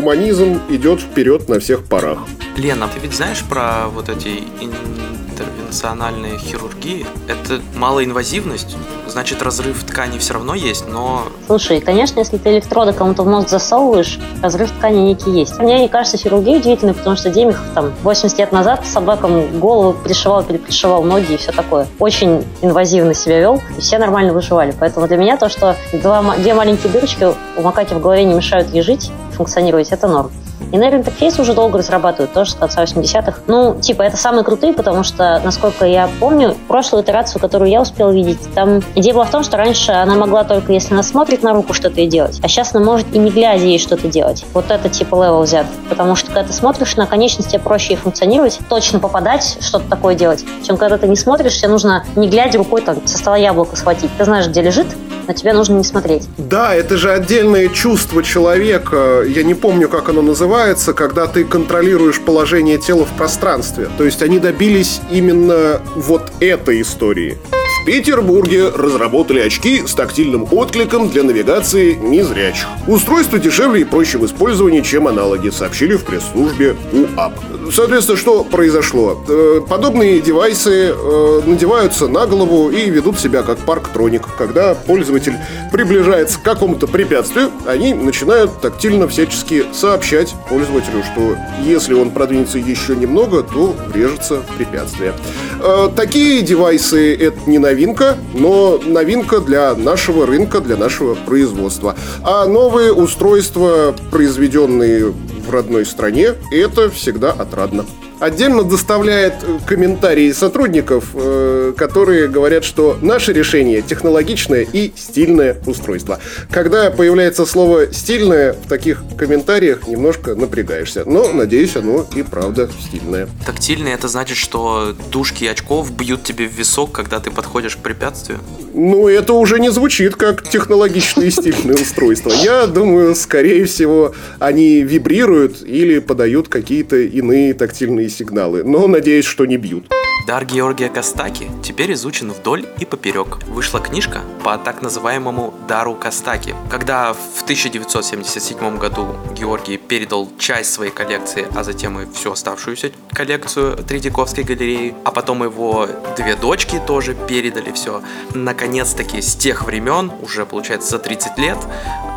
трансгуманизм 0.00 0.60
идет 0.70 1.00
вперед 1.00 1.48
на 1.48 1.60
всех 1.60 1.84
парах. 1.84 2.18
Лена, 2.56 2.88
ты 2.92 3.00
ведь 3.00 3.12
знаешь 3.12 3.44
про 3.44 3.88
вот 3.92 4.08
эти 4.08 4.44
интервенциональной 4.60 6.38
хирургии. 6.38 7.06
Это 7.28 7.60
малоинвазивность, 7.76 8.76
значит 9.06 9.42
разрыв 9.42 9.84
ткани 9.84 10.18
все 10.18 10.34
равно 10.34 10.54
есть, 10.54 10.86
но... 10.88 11.24
Слушай, 11.46 11.80
конечно, 11.80 12.20
если 12.20 12.38
ты 12.38 12.50
электроды 12.50 12.92
кому-то 12.92 13.24
в 13.24 13.26
мозг 13.26 13.48
засовываешь, 13.48 14.18
разрыв 14.42 14.70
ткани 14.70 15.00
некий 15.00 15.30
есть. 15.30 15.58
Мне 15.58 15.80
не 15.80 15.88
кажется 15.88 16.16
хирургия 16.16 16.58
удивительной, 16.58 16.94
потому 16.94 17.16
что 17.16 17.30
Демихов 17.30 17.64
там 17.74 17.92
80 18.02 18.38
лет 18.38 18.52
назад 18.52 18.86
собакам 18.86 19.60
голову 19.60 19.92
пришивал, 19.92 20.42
перепришивал 20.42 21.02
ноги 21.02 21.34
и 21.34 21.36
все 21.36 21.52
такое. 21.52 21.86
Очень 21.98 22.44
инвазивно 22.62 23.12
себя 23.12 23.38
вел, 23.38 23.62
и 23.76 23.80
все 23.80 23.98
нормально 23.98 24.32
выживали. 24.32 24.74
Поэтому 24.78 25.06
для 25.06 25.18
меня 25.18 25.36
то, 25.36 25.48
что 25.50 25.76
два, 25.92 26.36
две 26.36 26.54
маленькие 26.54 26.90
дырочки 26.90 27.26
у 27.56 27.62
макаки 27.62 27.92
в 27.94 28.00
голове 28.00 28.24
не 28.24 28.34
мешают 28.34 28.70
ей 28.70 28.82
жить, 28.82 29.10
функционировать, 29.40 29.90
это 29.90 30.06
норм. 30.06 30.30
И 30.70 30.76
нейроинтерфейс 30.76 31.38
уже 31.38 31.54
долго 31.54 31.78
разрабатывают, 31.78 32.32
тоже 32.34 32.50
с 32.50 32.54
конца 32.54 32.84
80-х. 32.84 33.40
Ну, 33.46 33.80
типа, 33.80 34.02
это 34.02 34.18
самые 34.18 34.44
крутые, 34.44 34.74
потому 34.74 35.02
что, 35.02 35.40
насколько 35.42 35.86
я 35.86 36.10
помню, 36.20 36.54
прошлую 36.68 37.02
итерацию, 37.02 37.40
которую 37.40 37.70
я 37.70 37.80
успел 37.80 38.10
видеть, 38.10 38.38
там 38.54 38.82
идея 38.94 39.14
была 39.14 39.24
в 39.24 39.30
том, 39.30 39.42
что 39.42 39.56
раньше 39.56 39.92
она 39.92 40.14
могла 40.14 40.44
только, 40.44 40.72
если 40.72 40.92
она 40.92 41.02
смотрит 41.02 41.42
на 41.42 41.54
руку, 41.54 41.72
что-то 41.72 42.02
и 42.02 42.06
делать. 42.06 42.38
А 42.42 42.48
сейчас 42.48 42.74
она 42.74 42.84
может 42.84 43.06
и 43.14 43.18
не 43.18 43.30
глядя 43.30 43.64
ей 43.64 43.78
что-то 43.78 44.08
делать. 44.08 44.44
Вот 44.52 44.70
это 44.70 44.90
типа 44.90 45.16
level 45.16 45.42
взят. 45.42 45.66
Потому 45.88 46.14
что 46.14 46.26
когда 46.26 46.44
ты 46.44 46.52
смотришь 46.52 46.94
на 46.96 47.06
конечности, 47.06 47.56
проще 47.56 47.94
ей 47.94 47.96
функционировать, 47.96 48.58
точно 48.68 49.00
попадать, 49.00 49.56
что-то 49.60 49.88
такое 49.88 50.14
делать. 50.14 50.44
Чем 50.64 50.76
когда 50.76 50.98
ты 50.98 51.08
не 51.08 51.16
смотришь, 51.16 51.56
тебе 51.56 51.68
нужно 51.68 52.04
не 52.14 52.28
глядя 52.28 52.58
рукой 52.58 52.82
там 52.82 53.06
со 53.06 53.16
стола 53.16 53.38
яблоко 53.38 53.74
схватить. 53.76 54.10
Ты 54.18 54.24
знаешь, 54.26 54.46
где 54.46 54.60
лежит, 54.60 54.86
но 55.30 55.34
тебе 55.34 55.52
нужно 55.52 55.76
не 55.76 55.84
смотреть. 55.84 56.28
Да, 56.38 56.74
это 56.74 56.96
же 56.96 57.12
отдельное 57.12 57.68
чувство 57.68 58.20
человека. 58.20 59.22
Я 59.28 59.44
не 59.44 59.54
помню, 59.54 59.88
как 59.88 60.08
оно 60.08 60.22
называется, 60.22 60.92
когда 60.92 61.28
ты 61.28 61.44
контролируешь 61.44 62.18
положение 62.20 62.78
тела 62.78 63.04
в 63.04 63.16
пространстве. 63.16 63.88
То 63.96 64.02
есть 64.02 64.22
они 64.22 64.40
добились 64.40 65.00
именно 65.08 65.80
вот 65.94 66.32
этой 66.40 66.82
истории. 66.82 67.38
В 67.80 67.84
Петербурге 67.86 68.68
разработали 68.68 69.40
очки 69.40 69.86
с 69.86 69.94
тактильным 69.94 70.46
откликом 70.50 71.08
для 71.08 71.22
навигации 71.22 71.94
незрячих. 71.94 72.66
Устройство 72.86 73.38
дешевле 73.38 73.80
и 73.80 73.84
проще 73.84 74.18
в 74.18 74.26
использовании, 74.26 74.82
чем 74.82 75.08
аналоги, 75.08 75.48
сообщили 75.48 75.94
в 75.94 76.04
пресс-службе 76.04 76.76
УАП. 76.92 77.32
Соответственно, 77.72 78.18
что 78.18 78.44
произошло? 78.44 79.18
Э, 79.26 79.60
подобные 79.66 80.20
девайсы 80.20 80.92
э, 80.92 81.40
надеваются 81.46 82.06
на 82.08 82.26
голову 82.26 82.68
и 82.68 82.90
ведут 82.90 83.18
себя 83.18 83.42
как 83.42 83.58
парктроник. 83.60 84.26
Когда 84.36 84.74
пользователь 84.74 85.36
приближается 85.72 86.38
к 86.38 86.42
какому-то 86.42 86.86
препятствию, 86.86 87.50
они 87.66 87.94
начинают 87.94 88.60
тактильно 88.60 89.08
всячески 89.08 89.64
сообщать 89.72 90.34
пользователю, 90.50 91.02
что 91.02 91.36
если 91.64 91.94
он 91.94 92.10
продвинется 92.10 92.58
еще 92.58 92.94
немного, 92.94 93.42
то 93.42 93.74
врежется 93.86 94.40
в 94.40 94.56
препятствие. 94.56 95.14
Э, 95.60 95.88
такие 95.94 96.42
девайсы— 96.42 97.14
это 97.18 97.38
не 97.48 97.58
на 97.58 97.69
новинка, 97.70 98.16
но 98.34 98.80
новинка 98.84 99.38
для 99.38 99.74
нашего 99.76 100.26
рынка, 100.26 100.60
для 100.60 100.76
нашего 100.76 101.14
производства. 101.14 101.94
А 102.22 102.44
новые 102.46 102.92
устройства, 102.92 103.94
произведенные 104.10 105.06
в 105.06 105.50
родной 105.50 105.86
стране, 105.86 106.34
это 106.52 106.90
всегда 106.90 107.30
отрадно. 107.30 107.84
Отдельно 108.20 108.64
доставляет 108.64 109.34
комментарии 109.66 110.30
сотрудников, 110.32 111.06
э, 111.14 111.72
которые 111.74 112.28
говорят, 112.28 112.64
что 112.64 112.98
наше 113.00 113.32
решение 113.32 113.80
технологичное 113.80 114.66
и 114.70 114.92
стильное 114.94 115.56
устройство. 115.66 116.20
Когда 116.50 116.90
появляется 116.90 117.46
слово 117.46 117.92
«стильное», 117.92 118.52
в 118.52 118.68
таких 118.68 119.02
комментариях 119.16 119.88
немножко 119.88 120.34
напрягаешься. 120.34 121.04
Но, 121.06 121.32
надеюсь, 121.32 121.76
оно 121.76 122.06
и 122.14 122.22
правда 122.22 122.70
стильное. 122.78 123.26
Тактильное 123.46 123.94
это 123.94 124.08
значит, 124.08 124.36
что 124.36 124.94
дужки 125.10 125.46
очков 125.46 125.90
бьют 125.90 126.22
тебе 126.22 126.46
в 126.46 126.52
висок, 126.52 126.92
когда 126.92 127.20
ты 127.20 127.30
подходишь 127.30 127.76
к 127.76 127.78
препятствию? 127.78 128.40
Ну, 128.74 129.08
это 129.08 129.32
уже 129.32 129.58
не 129.58 129.70
звучит 129.70 130.16
как 130.16 130.46
технологичное 130.46 131.26
и 131.26 131.30
стильное 131.30 131.76
устройство. 131.76 132.30
Я 132.30 132.66
думаю, 132.66 133.14
скорее 133.14 133.64
всего, 133.64 134.14
они 134.38 134.82
вибрируют 134.82 135.62
или 135.62 136.00
подают 136.00 136.48
какие-то 136.48 136.96
иные 136.96 137.54
тактильные 137.54 138.09
сигналы. 138.10 138.64
Но 138.64 138.86
надеюсь, 138.86 139.24
что 139.24 139.46
не 139.46 139.56
бьют. 139.56 139.86
Дар 140.26 140.44
Георгия 140.44 140.88
Костаки 140.88 141.50
теперь 141.62 141.94
изучен 141.94 142.30
вдоль 142.30 142.66
и 142.78 142.84
поперек. 142.84 143.38
Вышла 143.48 143.80
книжка 143.80 144.20
по 144.44 144.58
так 144.58 144.82
называемому 144.82 145.54
Дару 145.66 145.94
Костаки. 145.94 146.54
Когда 146.70 147.14
в 147.14 147.42
1977 147.42 148.78
году 148.78 149.16
Георгий 149.34 149.78
передал 149.78 150.28
часть 150.38 150.72
своей 150.72 150.92
коллекции, 150.92 151.48
а 151.54 151.64
затем 151.64 151.98
и 151.98 152.12
всю 152.12 152.32
оставшуюся 152.32 152.92
коллекцию 153.12 153.78
Третьяковской 153.78 154.44
галереи, 154.44 154.94
а 155.04 155.10
потом 155.10 155.42
его 155.42 155.88
две 156.16 156.36
дочки 156.36 156.80
тоже 156.86 157.16
передали 157.28 157.72
все, 157.72 158.02
наконец-таки 158.34 159.22
с 159.22 159.34
тех 159.34 159.64
времен, 159.64 160.12
уже 160.22 160.44
получается 160.44 160.90
за 160.90 160.98
30 160.98 161.38
лет, 161.38 161.58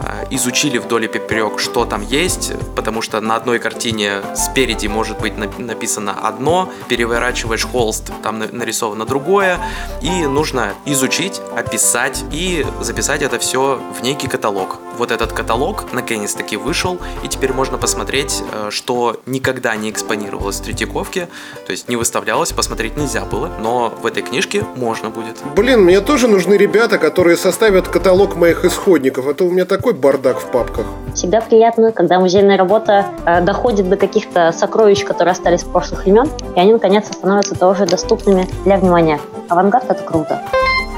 э, 0.04 0.26
изучили 0.32 0.78
вдоль 0.78 1.06
и 1.06 1.08
поперек, 1.08 1.60
что 1.60 1.86
там 1.86 2.02
есть, 2.02 2.52
потому 2.76 3.02
что 3.02 3.22
на 3.22 3.36
одной 3.36 3.60
картине 3.60 4.22
спереди 4.36 4.88
может 4.88 5.20
быть 5.20 5.38
написано 5.38 5.76
одно, 5.88 6.70
переворачиваешь 6.88 7.66
холст 7.66 8.12
там 8.22 8.40
нарисовано 8.40 9.06
другое, 9.06 9.60
и 10.02 10.26
нужно 10.26 10.74
изучить, 10.86 11.42
описать 11.56 12.24
и 12.32 12.66
записать 12.82 13.22
это 13.22 13.40
все 13.40 13.80
в 14.00 14.04
некий 14.04 14.28
каталог. 14.28 14.80
Вот 14.98 15.12
этот 15.12 15.34
каталог 15.34 15.92
наконец-таки 15.92 16.56
вышел, 16.56 17.00
и 17.24 17.28
теперь 17.28 17.54
можно 17.54 17.78
посмотреть, 17.78 18.44
э, 18.52 18.70
что 18.70 19.20
никогда 19.26 19.76
не 19.76 19.90
экспонировалось 19.90 20.60
в 20.60 20.64
Третьяковке, 20.64 21.28
то 21.66 21.72
есть 21.72 21.90
не 21.90 21.96
выставлялось, 21.96 22.52
посмотреть 22.52 22.96
нельзя 22.98 23.26
было, 23.26 23.50
но 23.60 23.94
в 24.02 24.06
этой 24.06 24.22
книжке 24.24 24.64
можно 24.76 25.10
будет. 25.10 25.38
Блин, 25.56 25.82
мне 25.82 26.00
тоже 26.02 26.28
нужны 26.28 26.54
ребята, 26.56 26.98
которые 26.98 27.38
составят 27.38 27.88
каталог 27.88 28.36
моих 28.36 28.66
исходников, 28.66 29.28
а 29.28 29.34
то 29.34 29.46
у 29.46 29.52
меня 29.52 29.66
такой 29.66 29.94
бардак 29.94 30.40
в 30.40 30.52
папках. 30.52 30.86
Всегда 31.16 31.42
приятно, 31.42 31.92
когда 31.92 32.20
музейная 32.20 32.58
работа 32.58 33.06
э, 33.26 33.42
доходит 33.42 33.90
до 33.90 33.98
каких-то 33.98 34.52
сокровищ, 34.52 35.04
которые 35.04 35.32
остались 35.32 35.64
прошлых 35.74 36.06
времен, 36.06 36.30
и 36.56 36.60
они 36.60 36.72
наконец-то 36.72 37.14
становятся 37.14 37.56
тоже 37.56 37.86
доступными 37.86 38.48
для 38.64 38.78
внимания. 38.78 39.20
Авангард— 39.50 39.86
это 39.90 40.04
круто. 40.04 40.42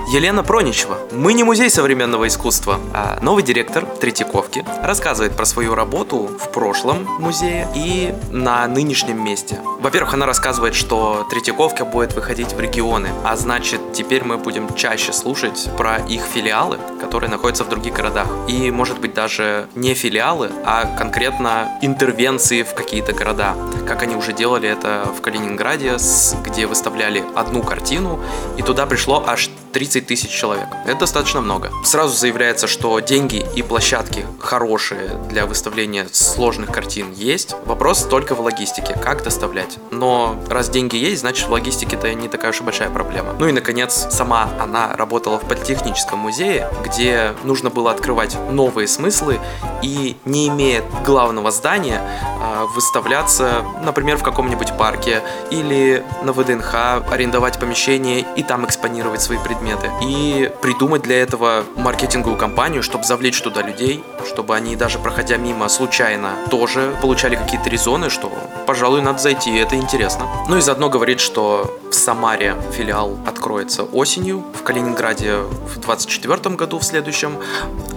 Елена 0.07 0.43
Проничева. 0.43 0.99
Мы 1.11 1.33
не 1.33 1.43
музей 1.43 1.69
современного 1.69 2.27
искусства, 2.27 2.79
а 2.93 3.17
новый 3.21 3.43
директор 3.43 3.85
Третьяковки 3.85 4.63
рассказывает 4.83 5.35
про 5.35 5.45
свою 5.45 5.73
работу 5.73 6.29
в 6.39 6.51
прошлом 6.51 7.05
музее 7.19 7.67
и 7.73 8.13
на 8.29 8.67
нынешнем 8.67 9.23
месте. 9.23 9.59
Во-первых, 9.79 10.13
она 10.13 10.27
рассказывает, 10.27 10.75
что 10.75 11.25
Третьяковка 11.31 11.85
будет 11.85 12.13
выходить 12.13 12.53
в 12.53 12.59
регионы, 12.59 13.09
а 13.23 13.35
значит, 13.35 13.81
теперь 13.93 14.23
мы 14.23 14.37
будем 14.37 14.73
чаще 14.75 15.11
слушать 15.11 15.69
про 15.75 15.97
их 15.97 16.21
филиалы, 16.21 16.77
которые 17.01 17.31
находятся 17.31 17.63
в 17.63 17.69
других 17.69 17.93
городах. 17.93 18.27
И, 18.47 18.69
может 18.69 18.99
быть, 18.99 19.15
даже 19.15 19.67
не 19.73 19.95
филиалы, 19.95 20.51
а 20.63 20.85
конкретно 20.97 21.79
интервенции 21.81 22.61
в 22.61 22.75
какие-то 22.75 23.13
города. 23.13 23.55
Как 23.87 24.03
они 24.03 24.15
уже 24.15 24.33
делали 24.33 24.69
это 24.69 25.07
в 25.17 25.21
Калининграде, 25.21 25.97
где 26.43 26.67
выставляли 26.67 27.23
одну 27.35 27.63
картину, 27.63 28.19
и 28.57 28.61
туда 28.61 28.85
пришло 28.85 29.23
аж 29.25 29.49
30 29.75 30.07
тысяч 30.07 30.29
человек. 30.29 30.67
Это 30.85 30.99
достаточно 30.99 31.41
много. 31.41 31.69
Сразу 31.83 32.15
заявляется, 32.15 32.65
что 32.65 32.97
деньги 33.01 33.45
и 33.57 33.61
площадки 33.61 34.25
хорошие 34.39 35.19
для 35.27 35.45
выставления 35.45 36.07
сложных 36.13 36.71
картин 36.71 37.11
есть. 37.11 37.57
Вопрос 37.65 38.03
только 38.09 38.35
в 38.35 38.39
логистике, 38.39 38.93
как 38.93 39.21
доставлять. 39.21 39.77
Но 39.91 40.41
раз 40.47 40.69
деньги 40.69 40.95
есть, 40.95 41.19
значит 41.19 41.49
в 41.49 41.51
логистике-то 41.51 42.13
не 42.13 42.29
такая 42.29 42.51
уж 42.51 42.61
и 42.61 42.63
большая 42.63 42.89
проблема. 42.89 43.35
Ну 43.37 43.49
и, 43.49 43.51
наконец, 43.51 44.07
сама 44.11 44.47
она 44.61 44.95
работала 44.95 45.39
в 45.39 45.45
Политехническом 45.45 46.19
музее, 46.19 46.69
где 46.85 47.33
нужно 47.43 47.69
было 47.69 47.91
открывать 47.91 48.37
новые 48.49 48.87
смыслы 48.87 49.41
и, 49.83 50.15
не 50.23 50.47
имея 50.47 50.83
главного 51.05 51.51
здания, 51.51 52.01
а, 52.39 52.65
выставляться, 52.67 53.65
например, 53.83 54.15
в 54.15 54.23
каком-нибудь 54.23 54.77
парке 54.77 55.21
или 55.51 56.01
на 56.23 56.31
ВДНХ, 56.31 56.73
арендовать 57.11 57.59
помещение 57.59 58.25
и 58.37 58.43
там 58.43 58.65
экспонировать 58.65 59.21
свои 59.21 59.37
предметы 59.37 59.64
предметы 59.65 59.91
и 60.01 60.51
придумать 60.61 61.01
для 61.01 61.21
этого 61.21 61.63
маркетинговую 61.75 62.37
кампанию, 62.37 62.83
чтобы 62.83 63.03
завлечь 63.03 63.41
туда 63.41 63.61
людей, 63.61 64.03
чтобы 64.27 64.55
они 64.55 64.75
даже 64.75 64.99
проходя 64.99 65.37
мимо 65.37 65.67
случайно 65.69 66.31
тоже 66.51 66.95
получали 67.01 67.35
какие-то 67.35 67.69
резоны, 67.69 68.09
что, 68.09 68.31
пожалуй, 68.67 69.01
надо 69.01 69.19
зайти, 69.19 69.55
это 69.55 69.75
интересно. 69.75 70.27
Ну 70.47 70.57
и 70.57 70.61
заодно 70.61 70.89
говорит, 70.89 71.19
что 71.19 71.79
в 71.89 71.93
Самаре 71.93 72.55
филиал 72.71 73.17
откроется 73.25 73.83
осенью, 73.83 74.43
в 74.53 74.63
Калининграде 74.63 75.37
в 75.37 75.79
24 75.79 76.55
году 76.55 76.79
в 76.79 76.83
следующем, 76.83 77.37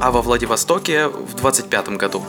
а 0.01 0.11
во 0.11 0.23
Владивостоке 0.23 1.09
в 1.09 1.35
25 1.35 1.91
году. 1.91 2.23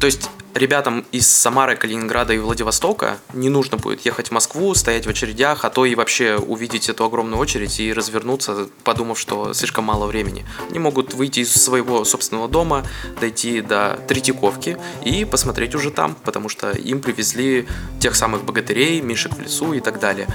То 0.00 0.06
есть 0.06 0.30
ребятам 0.56 1.04
из 1.12 1.28
Самары, 1.30 1.76
Калининграда 1.76 2.32
и 2.32 2.38
Владивостока 2.38 3.18
не 3.32 3.48
нужно 3.48 3.76
будет 3.76 4.04
ехать 4.04 4.28
в 4.28 4.30
Москву, 4.32 4.74
стоять 4.74 5.06
в 5.06 5.10
очередях, 5.10 5.64
а 5.64 5.70
то 5.70 5.84
и 5.84 5.94
вообще 5.94 6.36
увидеть 6.36 6.88
эту 6.88 7.04
огромную 7.04 7.38
очередь 7.38 7.78
и 7.80 7.92
развернуться, 7.92 8.68
подумав, 8.84 9.18
что 9.18 9.52
слишком 9.52 9.84
мало 9.84 10.06
времени. 10.06 10.46
Они 10.70 10.78
могут 10.78 11.14
выйти 11.14 11.40
из 11.40 11.52
своего 11.52 12.04
собственного 12.04 12.48
дома, 12.48 12.84
дойти 13.20 13.60
до 13.60 14.00
Третьяковки 14.08 14.78
и 15.04 15.24
посмотреть 15.24 15.74
уже 15.74 15.90
там, 15.90 16.16
потому 16.24 16.48
что 16.48 16.70
им 16.70 17.00
привезли 17.00 17.66
тех 18.00 18.14
самых 18.14 18.44
богатырей, 18.44 19.00
Мишек 19.00 19.34
в 19.34 19.40
лесу 19.40 19.72
и 19.72 19.80
так 19.80 20.00
далее. 20.00 20.26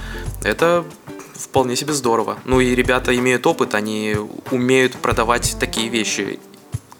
Это 0.43 0.85
вполне 1.33 1.75
себе 1.75 1.93
здорово. 1.93 2.37
Ну 2.45 2.59
и 2.59 2.75
ребята 2.75 3.15
имеют 3.17 3.45
опыт, 3.47 3.75
они 3.75 4.15
умеют 4.51 4.93
продавать 4.93 5.57
такие 5.59 5.89
вещи 5.89 6.39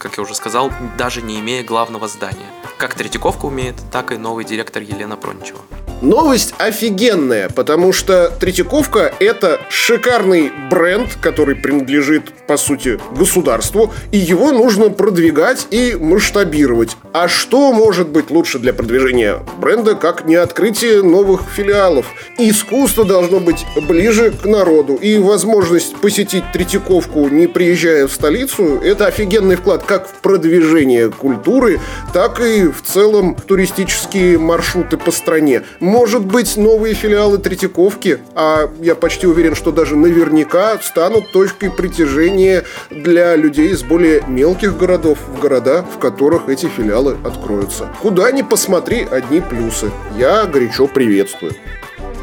как 0.02 0.18
я 0.18 0.24
уже 0.24 0.34
сказал, 0.34 0.72
даже 0.98 1.22
не 1.22 1.40
имея 1.40 1.64
главного 1.64 2.08
здания. 2.08 2.48
Как 2.78 2.96
Третьяковка 2.96 3.46
умеет, 3.46 3.76
так 3.92 4.12
и 4.12 4.18
новый 4.18 4.46
директор 4.46 4.82
Елена 4.82 5.16
Проничева. 5.16 5.62
Новость 6.02 6.56
офигенная, 6.58 7.48
потому 7.50 7.94
что 7.94 8.32
Третьяковка– 8.40 9.14
это 9.20 9.60
шикарный 9.70 10.52
бренд, 10.72 11.16
который 11.22 11.56
принадлежит, 11.56 12.34
по 12.48 12.58
сути, 12.58 13.00
государству, 13.16 13.94
и 14.12 14.18
его 14.18 14.52
нужно 14.52 14.90
продвигать 14.90 15.68
и 15.70 15.96
масштабировать. 15.96 16.98
А 17.14 17.28
что 17.28 17.72
может 17.72 18.08
быть 18.08 18.32
лучше 18.32 18.58
для 18.58 18.74
продвижения 18.74 19.42
бренда, 19.58 19.94
как 19.94 20.26
не 20.26 20.34
открытие 20.36 21.04
новых 21.04 21.42
филиалов? 21.56 22.08
Искусство 22.40 23.06
должно 23.06 23.40
быть 23.40 23.64
ближе 23.88 24.32
к 24.32 24.46
народу, 24.46 24.96
и 24.96 25.20
возможность 25.20 25.96
посетить 25.98 26.46
Третьяковку, 26.52 27.30
не 27.30 27.46
приезжая 27.46 28.08
в 28.08 28.12
столицу, 28.12 28.80
это 28.84 29.06
офигенный 29.06 29.56
вклад 29.56 29.84
как 29.84 30.08
в 30.08 30.14
продвижение 30.22 31.12
культуры, 31.12 31.80
так 32.12 32.40
и 32.40 32.68
в 32.70 32.82
целом 32.82 33.36
туристические 33.36 34.40
маршруты 34.40 34.98
по 34.98 35.12
стране 35.12 35.62
может 35.92 36.26
быть, 36.26 36.56
новые 36.56 36.94
филиалы 36.96 37.38
Третьяковки, 37.38 38.20
а 38.34 38.70
я 38.80 38.96
почти 38.96 39.28
уверен, 39.28 39.56
что 39.56 39.74
даже 39.74 39.98
наверняка 39.98 40.78
станут 40.82 41.34
точкой 41.34 41.70
притяжения 41.70 42.64
для 42.90 43.36
людей 43.36 43.72
из 43.72 43.84
более 43.84 44.24
мелких 44.26 44.78
городов 44.78 45.20
в 45.28 45.42
города, 45.42 45.84
в 45.84 46.00
которых 46.00 46.48
эти 46.48 46.68
филиалы 46.68 47.18
откроются. 47.26 47.90
Куда 48.02 48.32
ни 48.32 48.42
посмотри, 48.42 49.06
одни 49.12 49.42
плюсы. 49.42 49.92
Я 50.18 50.46
горячо 50.46 50.88
приветствую. 50.88 51.52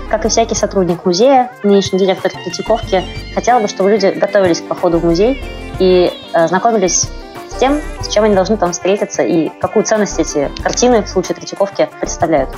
Как 0.09 0.25
и 0.25 0.29
всякий 0.31 0.55
сотрудник 0.55 1.05
музея, 1.05 1.53
нынешний 1.63 1.99
директор 1.99 2.33
Третьяковки 2.33 3.05
хотел 3.35 3.61
бы, 3.61 3.69
чтобы 3.69 3.91
люди 3.91 4.07
готовились 4.17 4.63
к 4.63 4.65
походу 4.65 4.99
в 4.99 5.05
музей 5.05 5.43
и 5.79 6.11
э, 6.33 6.49
знакомились 6.49 7.07
с 7.51 7.59
тем, 7.59 7.81
с 8.03 8.09
чем 8.09 8.25
они 8.25 8.35
должны 8.35 8.57
там 8.57 8.73
встретиться 8.73 9.23
и 9.23 9.51
какую 9.61 9.85
ценность 9.85 10.19
эти 10.19 10.51
картины 10.63 11.03
в 11.03 11.09
случае 11.09 11.35
Третьяковки 11.37 11.89
представляют. 12.01 12.51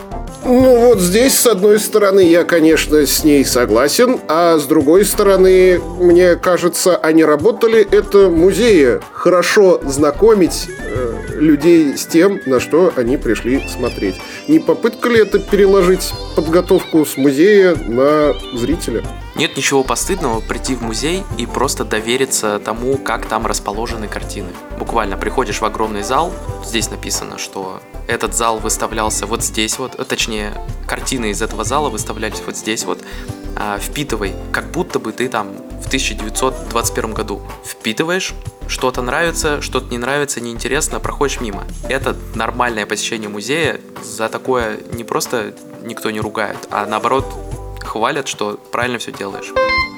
Ну 0.44 0.86
вот 0.86 1.00
здесь, 1.00 1.38
с 1.38 1.46
одной 1.46 1.78
стороны, 1.78 2.20
я, 2.20 2.44
конечно, 2.44 3.06
с 3.06 3.24
ней 3.24 3.44
согласен, 3.44 4.20
а 4.28 4.58
с 4.58 4.64
другой 4.64 5.04
стороны, 5.04 5.78
мне 5.98 6.36
кажется, 6.36 6.96
они 6.96 7.24
работали 7.24 7.86
это 7.90 8.30
музея. 8.30 9.00
Хорошо 9.12 9.80
знакомить 9.84 10.68
э, 10.68 11.34
людей 11.34 11.96
с 11.96 12.06
тем, 12.06 12.40
на 12.46 12.58
что 12.58 12.92
они 12.96 13.16
пришли 13.18 13.62
смотреть. 13.68 14.20
Не 14.48 14.60
попытка 14.60 15.08
ли 15.08 15.20
это 15.20 15.38
переложить 15.38 16.12
подготовку 16.34 17.04
с 17.04 17.16
музея 17.16 17.76
на 17.86 18.32
зрителя? 18.54 19.02
Нет 19.36 19.56
ничего 19.56 19.84
постыдного 19.84 20.40
прийти 20.40 20.74
в 20.74 20.82
музей 20.82 21.22
и 21.38 21.46
просто 21.46 21.84
довериться 21.84 22.58
тому, 22.58 22.98
как 22.98 23.26
там 23.26 23.46
расположены 23.46 24.08
картины. 24.08 24.50
Буквально 24.78 25.16
приходишь 25.16 25.60
в 25.60 25.64
огромный 25.64 26.02
зал, 26.02 26.32
здесь 26.64 26.90
написано, 26.90 27.38
что 27.38 27.80
этот 28.08 28.34
зал 28.34 28.58
выставлялся 28.58 29.26
вот 29.26 29.44
здесь 29.44 29.78
вот, 29.78 29.98
э, 29.98 30.04
точнее, 30.04 30.52
картины 30.86 31.30
из 31.30 31.42
этого 31.42 31.62
зала 31.62 31.90
выставлялись 31.90 32.42
вот 32.44 32.56
здесь 32.56 32.84
вот, 32.84 32.98
а, 33.56 33.78
впитывай, 33.78 34.34
как 34.52 34.70
будто 34.72 34.98
бы 34.98 35.12
ты 35.12 35.28
там 35.28 35.48
в 35.80 35.86
1921 35.86 37.14
году 37.14 37.40
впитываешь, 37.64 38.34
что-то 38.66 39.02
нравится, 39.02 39.60
что-то 39.60 39.90
не 39.90 39.98
нравится, 39.98 40.40
неинтересно, 40.40 40.98
проходишь 40.98 41.40
мимо. 41.40 41.64
Это 41.88 42.16
нормальное 42.34 42.86
посещение 42.86 43.28
музея, 43.28 43.80
за 44.02 44.28
такое 44.28 44.80
не 44.92 45.04
просто 45.04 45.54
никто 45.82 46.10
не 46.10 46.20
ругает, 46.20 46.56
а 46.70 46.86
наоборот 46.86 47.26
хвалят, 47.90 48.28
что 48.28 48.56
правильно 48.70 48.98
все 48.98 49.12
делаешь. 49.12 49.52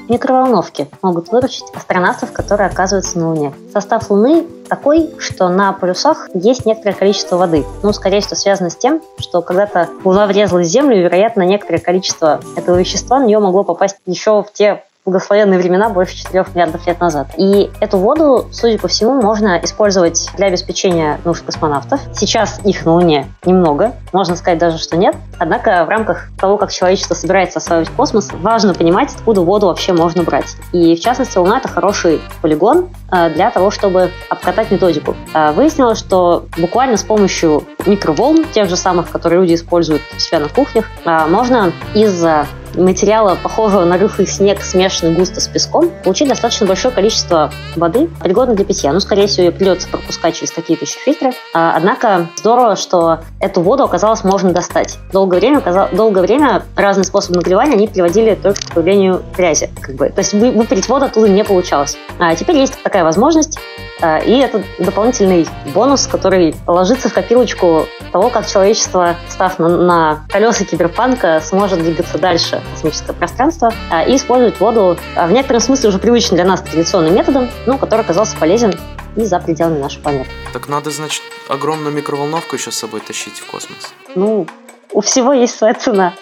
Микроволновки 0.08 0.88
могут 1.02 1.28
выручить 1.28 1.64
астронавтов, 1.75 2.32
которые 2.32 2.68
оказываются 2.68 3.18
на 3.18 3.30
Луне. 3.30 3.54
Состав 3.72 4.11
Луны 4.11 4.46
такой, 4.68 5.11
что 5.18 5.49
на 5.49 5.72
полюсах 5.72 6.28
есть 6.34 6.66
некоторое 6.66 6.94
количество 6.94 7.37
воды. 7.37 7.64
Ну, 7.82 7.92
скорее 7.92 8.20
всего, 8.20 8.34
связано 8.34 8.70
с 8.70 8.76
тем, 8.76 9.02
что 9.18 9.42
когда-то 9.42 9.90
Луна 10.04 10.26
врезалась 10.26 10.68
в 10.68 10.70
Землю, 10.70 10.96
и, 10.99 11.02
вероятно, 11.02 11.42
некоторое 11.42 11.78
количество 11.78 12.40
этого 12.56 12.76
вещества 12.76 13.20
на 13.20 13.26
нее 13.26 13.38
могло 13.38 13.62
попасть 13.62 13.96
еще 14.06 14.42
в 14.42 14.52
те 14.52 14.84
благословенные 15.04 15.59
времена 15.59 15.88
больше 15.88 16.16
4 16.16 16.47
миллиардов 16.54 16.87
лет 16.87 17.00
назад. 17.00 17.28
И 17.37 17.71
эту 17.80 17.99
воду, 17.99 18.47
судя 18.52 18.78
по 18.78 18.88
всему, 18.88 19.21
можно 19.21 19.59
использовать 19.62 20.30
для 20.37 20.47
обеспечения 20.47 21.21
нужд 21.25 21.44
космонавтов. 21.44 22.00
Сейчас 22.14 22.61
их 22.64 22.85
на 22.87 22.94
Луне 22.94 23.26
немного, 23.44 23.94
можно 24.12 24.37
сказать 24.37 24.59
даже, 24.59 24.78
что 24.78 24.97
нет. 24.97 25.16
Однако 25.38 25.85
в 25.85 25.88
рамках 25.88 26.28
того, 26.38 26.56
как 26.56 26.71
человечество 26.71 27.14
собирается 27.14 27.59
осваивать 27.59 27.88
космос, 27.90 28.30
важно 28.32 28.75
понимать, 28.75 29.12
откуда 29.14 29.40
воду 29.40 29.66
вообще 29.66 29.92
можно 29.92 30.23
брать. 30.23 30.56
И 30.73 30.94
в 30.94 31.00
частности, 31.00 31.37
Луна— 31.37 31.59
это 31.59 31.68
хороший 31.68 32.21
полигон 32.40 32.88
э, 33.11 33.30
для 33.30 33.50
того, 33.50 33.71
чтобы 33.71 34.11
обкатать 34.28 34.71
методику. 34.71 35.16
Э, 35.35 35.50
выяснилось, 35.52 35.99
что 35.99 36.47
буквально 36.56 36.97
с 36.97 37.02
помощью 37.02 37.64
микроволн, 37.87 38.44
тех 38.52 38.68
же 38.68 38.76
самых, 38.76 39.11
которые 39.11 39.40
люди 39.40 39.54
используют 39.54 40.02
у 40.16 40.21
себя 40.21 40.38
на 40.38 40.49
кухнях, 40.49 40.85
э, 41.04 41.26
можно 41.26 41.73
из 41.94 42.25
материала, 42.74 43.36
похожего 43.42 43.84
на 43.84 43.98
рыхлый 43.98 44.26
снег, 44.26 44.62
смешанный 44.62 45.14
густо 45.14 45.40
с 45.40 45.48
песком, 45.48 45.90
получить 46.04 46.28
достаточно 46.28 46.66
большое 46.66 46.94
количество 46.94 47.50
воды, 47.76 48.08
пригодной 48.22 48.56
для 48.56 48.64
питья. 48.64 48.92
Ну, 48.92 49.00
скорее 49.00 49.26
всего, 49.26 49.46
ее 49.46 49.52
придется 49.52 49.88
пропускать 49.88 50.36
через 50.36 50.50
какие-то 50.50 50.84
еще 50.84 50.98
фильтры. 50.98 51.32
А, 51.54 51.74
однако 51.76 52.28
здорово, 52.36 52.76
что 52.76 53.20
эту 53.40 53.60
воду 53.60 53.84
оказалось 53.84 54.24
можно 54.24 54.52
достать. 54.52 54.98
Долгое 55.12 55.38
время, 55.38 55.62
долгое 55.92 56.22
время 56.22 56.62
разные 56.76 57.04
способы 57.04 57.36
нагревания 57.36 57.74
они 57.74 57.88
приводили 57.88 58.34
только 58.34 58.60
к 58.62 58.74
появлению 58.74 59.22
грязи. 59.36 59.70
Как 59.80 59.94
бы. 59.94 60.08
То 60.08 60.20
есть 60.20 60.32
выпарить 60.32 60.88
воду 60.88 61.06
оттуда 61.06 61.28
не 61.28 61.44
получалось. 61.44 61.96
А 62.18 62.34
теперь 62.34 62.56
есть 62.56 62.82
такая 62.82 63.04
возможность. 63.04 63.58
А, 64.00 64.18
и 64.18 64.38
это 64.38 64.62
дополнительный 64.78 65.46
бонус, 65.74 66.06
который 66.06 66.54
ложится 66.66 67.08
в 67.08 67.14
копилочку 67.14 67.86
того, 68.12 68.30
как 68.30 68.46
человечество, 68.46 69.16
став 69.28 69.58
на, 69.58 69.68
на 69.68 70.26
колеса 70.28 70.64
киберпанка, 70.64 71.40
сможет 71.40 71.80
двигаться 71.80 72.18
дальше 72.18 72.62
космическое 72.71 73.12
пространство 73.12 73.73
а, 73.90 74.04
и 74.04 74.16
использовать 74.16 74.59
воду 74.61 74.97
а, 75.16 75.26
в 75.26 75.33
некотором 75.33 75.61
смысле 75.61 75.88
уже 75.88 75.99
привычным 75.99 76.37
для 76.37 76.45
нас 76.45 76.62
традиционным 76.62 77.14
методом, 77.14 77.49
но 77.66 77.78
который 77.78 78.00
оказался 78.00 78.37
полезен 78.37 78.75
и 79.16 79.25
за 79.25 79.40
пределами 79.40 79.78
нашей 79.78 80.00
планеты. 80.00 80.28
Так 80.52 80.69
надо, 80.69 80.90
значит, 80.90 81.23
огромную 81.49 81.95
микроволновку 81.95 82.57
еще 82.57 82.71
с 82.71 82.76
собой 82.76 83.00
тащить 83.00 83.38
в 83.38 83.47
космос. 83.50 83.92
Ну, 84.14 84.47
у 84.92 85.00
всего 85.00 85.33
есть 85.33 85.57
своя 85.57 85.75
цена. 85.75 86.14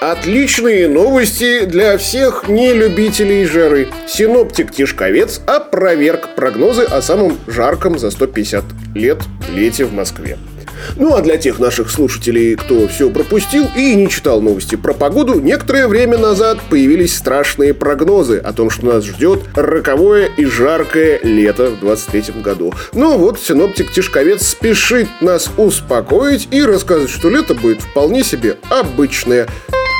Отличные 0.00 0.86
новости 0.86 1.64
для 1.64 1.96
всех 1.96 2.46
нелюбителей 2.46 3.46
жары. 3.46 3.88
Синоптик 4.06 4.70
Тишковец 4.70 5.40
опроверг 5.46 6.34
прогнозы 6.34 6.84
о 6.84 7.00
самом 7.00 7.38
жарком 7.46 7.98
за 7.98 8.10
150 8.10 8.64
лет 8.94 9.18
лете 9.48 9.86
в 9.86 9.94
Москве. 9.94 10.36
Ну 10.96 11.14
а 11.14 11.22
для 11.22 11.36
тех 11.36 11.58
наших 11.58 11.90
слушателей, 11.90 12.56
кто 12.56 12.88
все 12.88 13.10
пропустил 13.10 13.66
и 13.76 13.94
не 13.94 14.08
читал 14.08 14.40
новости 14.40 14.76
про 14.76 14.92
погоду, 14.92 15.40
некоторое 15.40 15.88
время 15.88 16.18
назад 16.18 16.58
появились 16.70 17.16
страшные 17.16 17.74
прогнозы 17.74 18.38
о 18.38 18.52
том, 18.52 18.70
что 18.70 18.86
нас 18.86 19.04
ждет 19.04 19.40
роковое 19.54 20.26
и 20.36 20.44
жаркое 20.44 21.20
лето 21.22 21.70
в 21.70 21.80
23 21.80 22.40
году. 22.42 22.72
Ну 22.92 23.18
вот, 23.18 23.40
синоптик 23.40 23.92
Тишковец 23.92 24.46
спешит 24.46 25.08
нас 25.20 25.50
успокоить 25.56 26.48
и 26.50 26.62
рассказать, 26.62 27.10
что 27.10 27.30
лето 27.30 27.54
будет 27.54 27.80
вполне 27.80 28.22
себе 28.22 28.56
обычное 28.70 29.48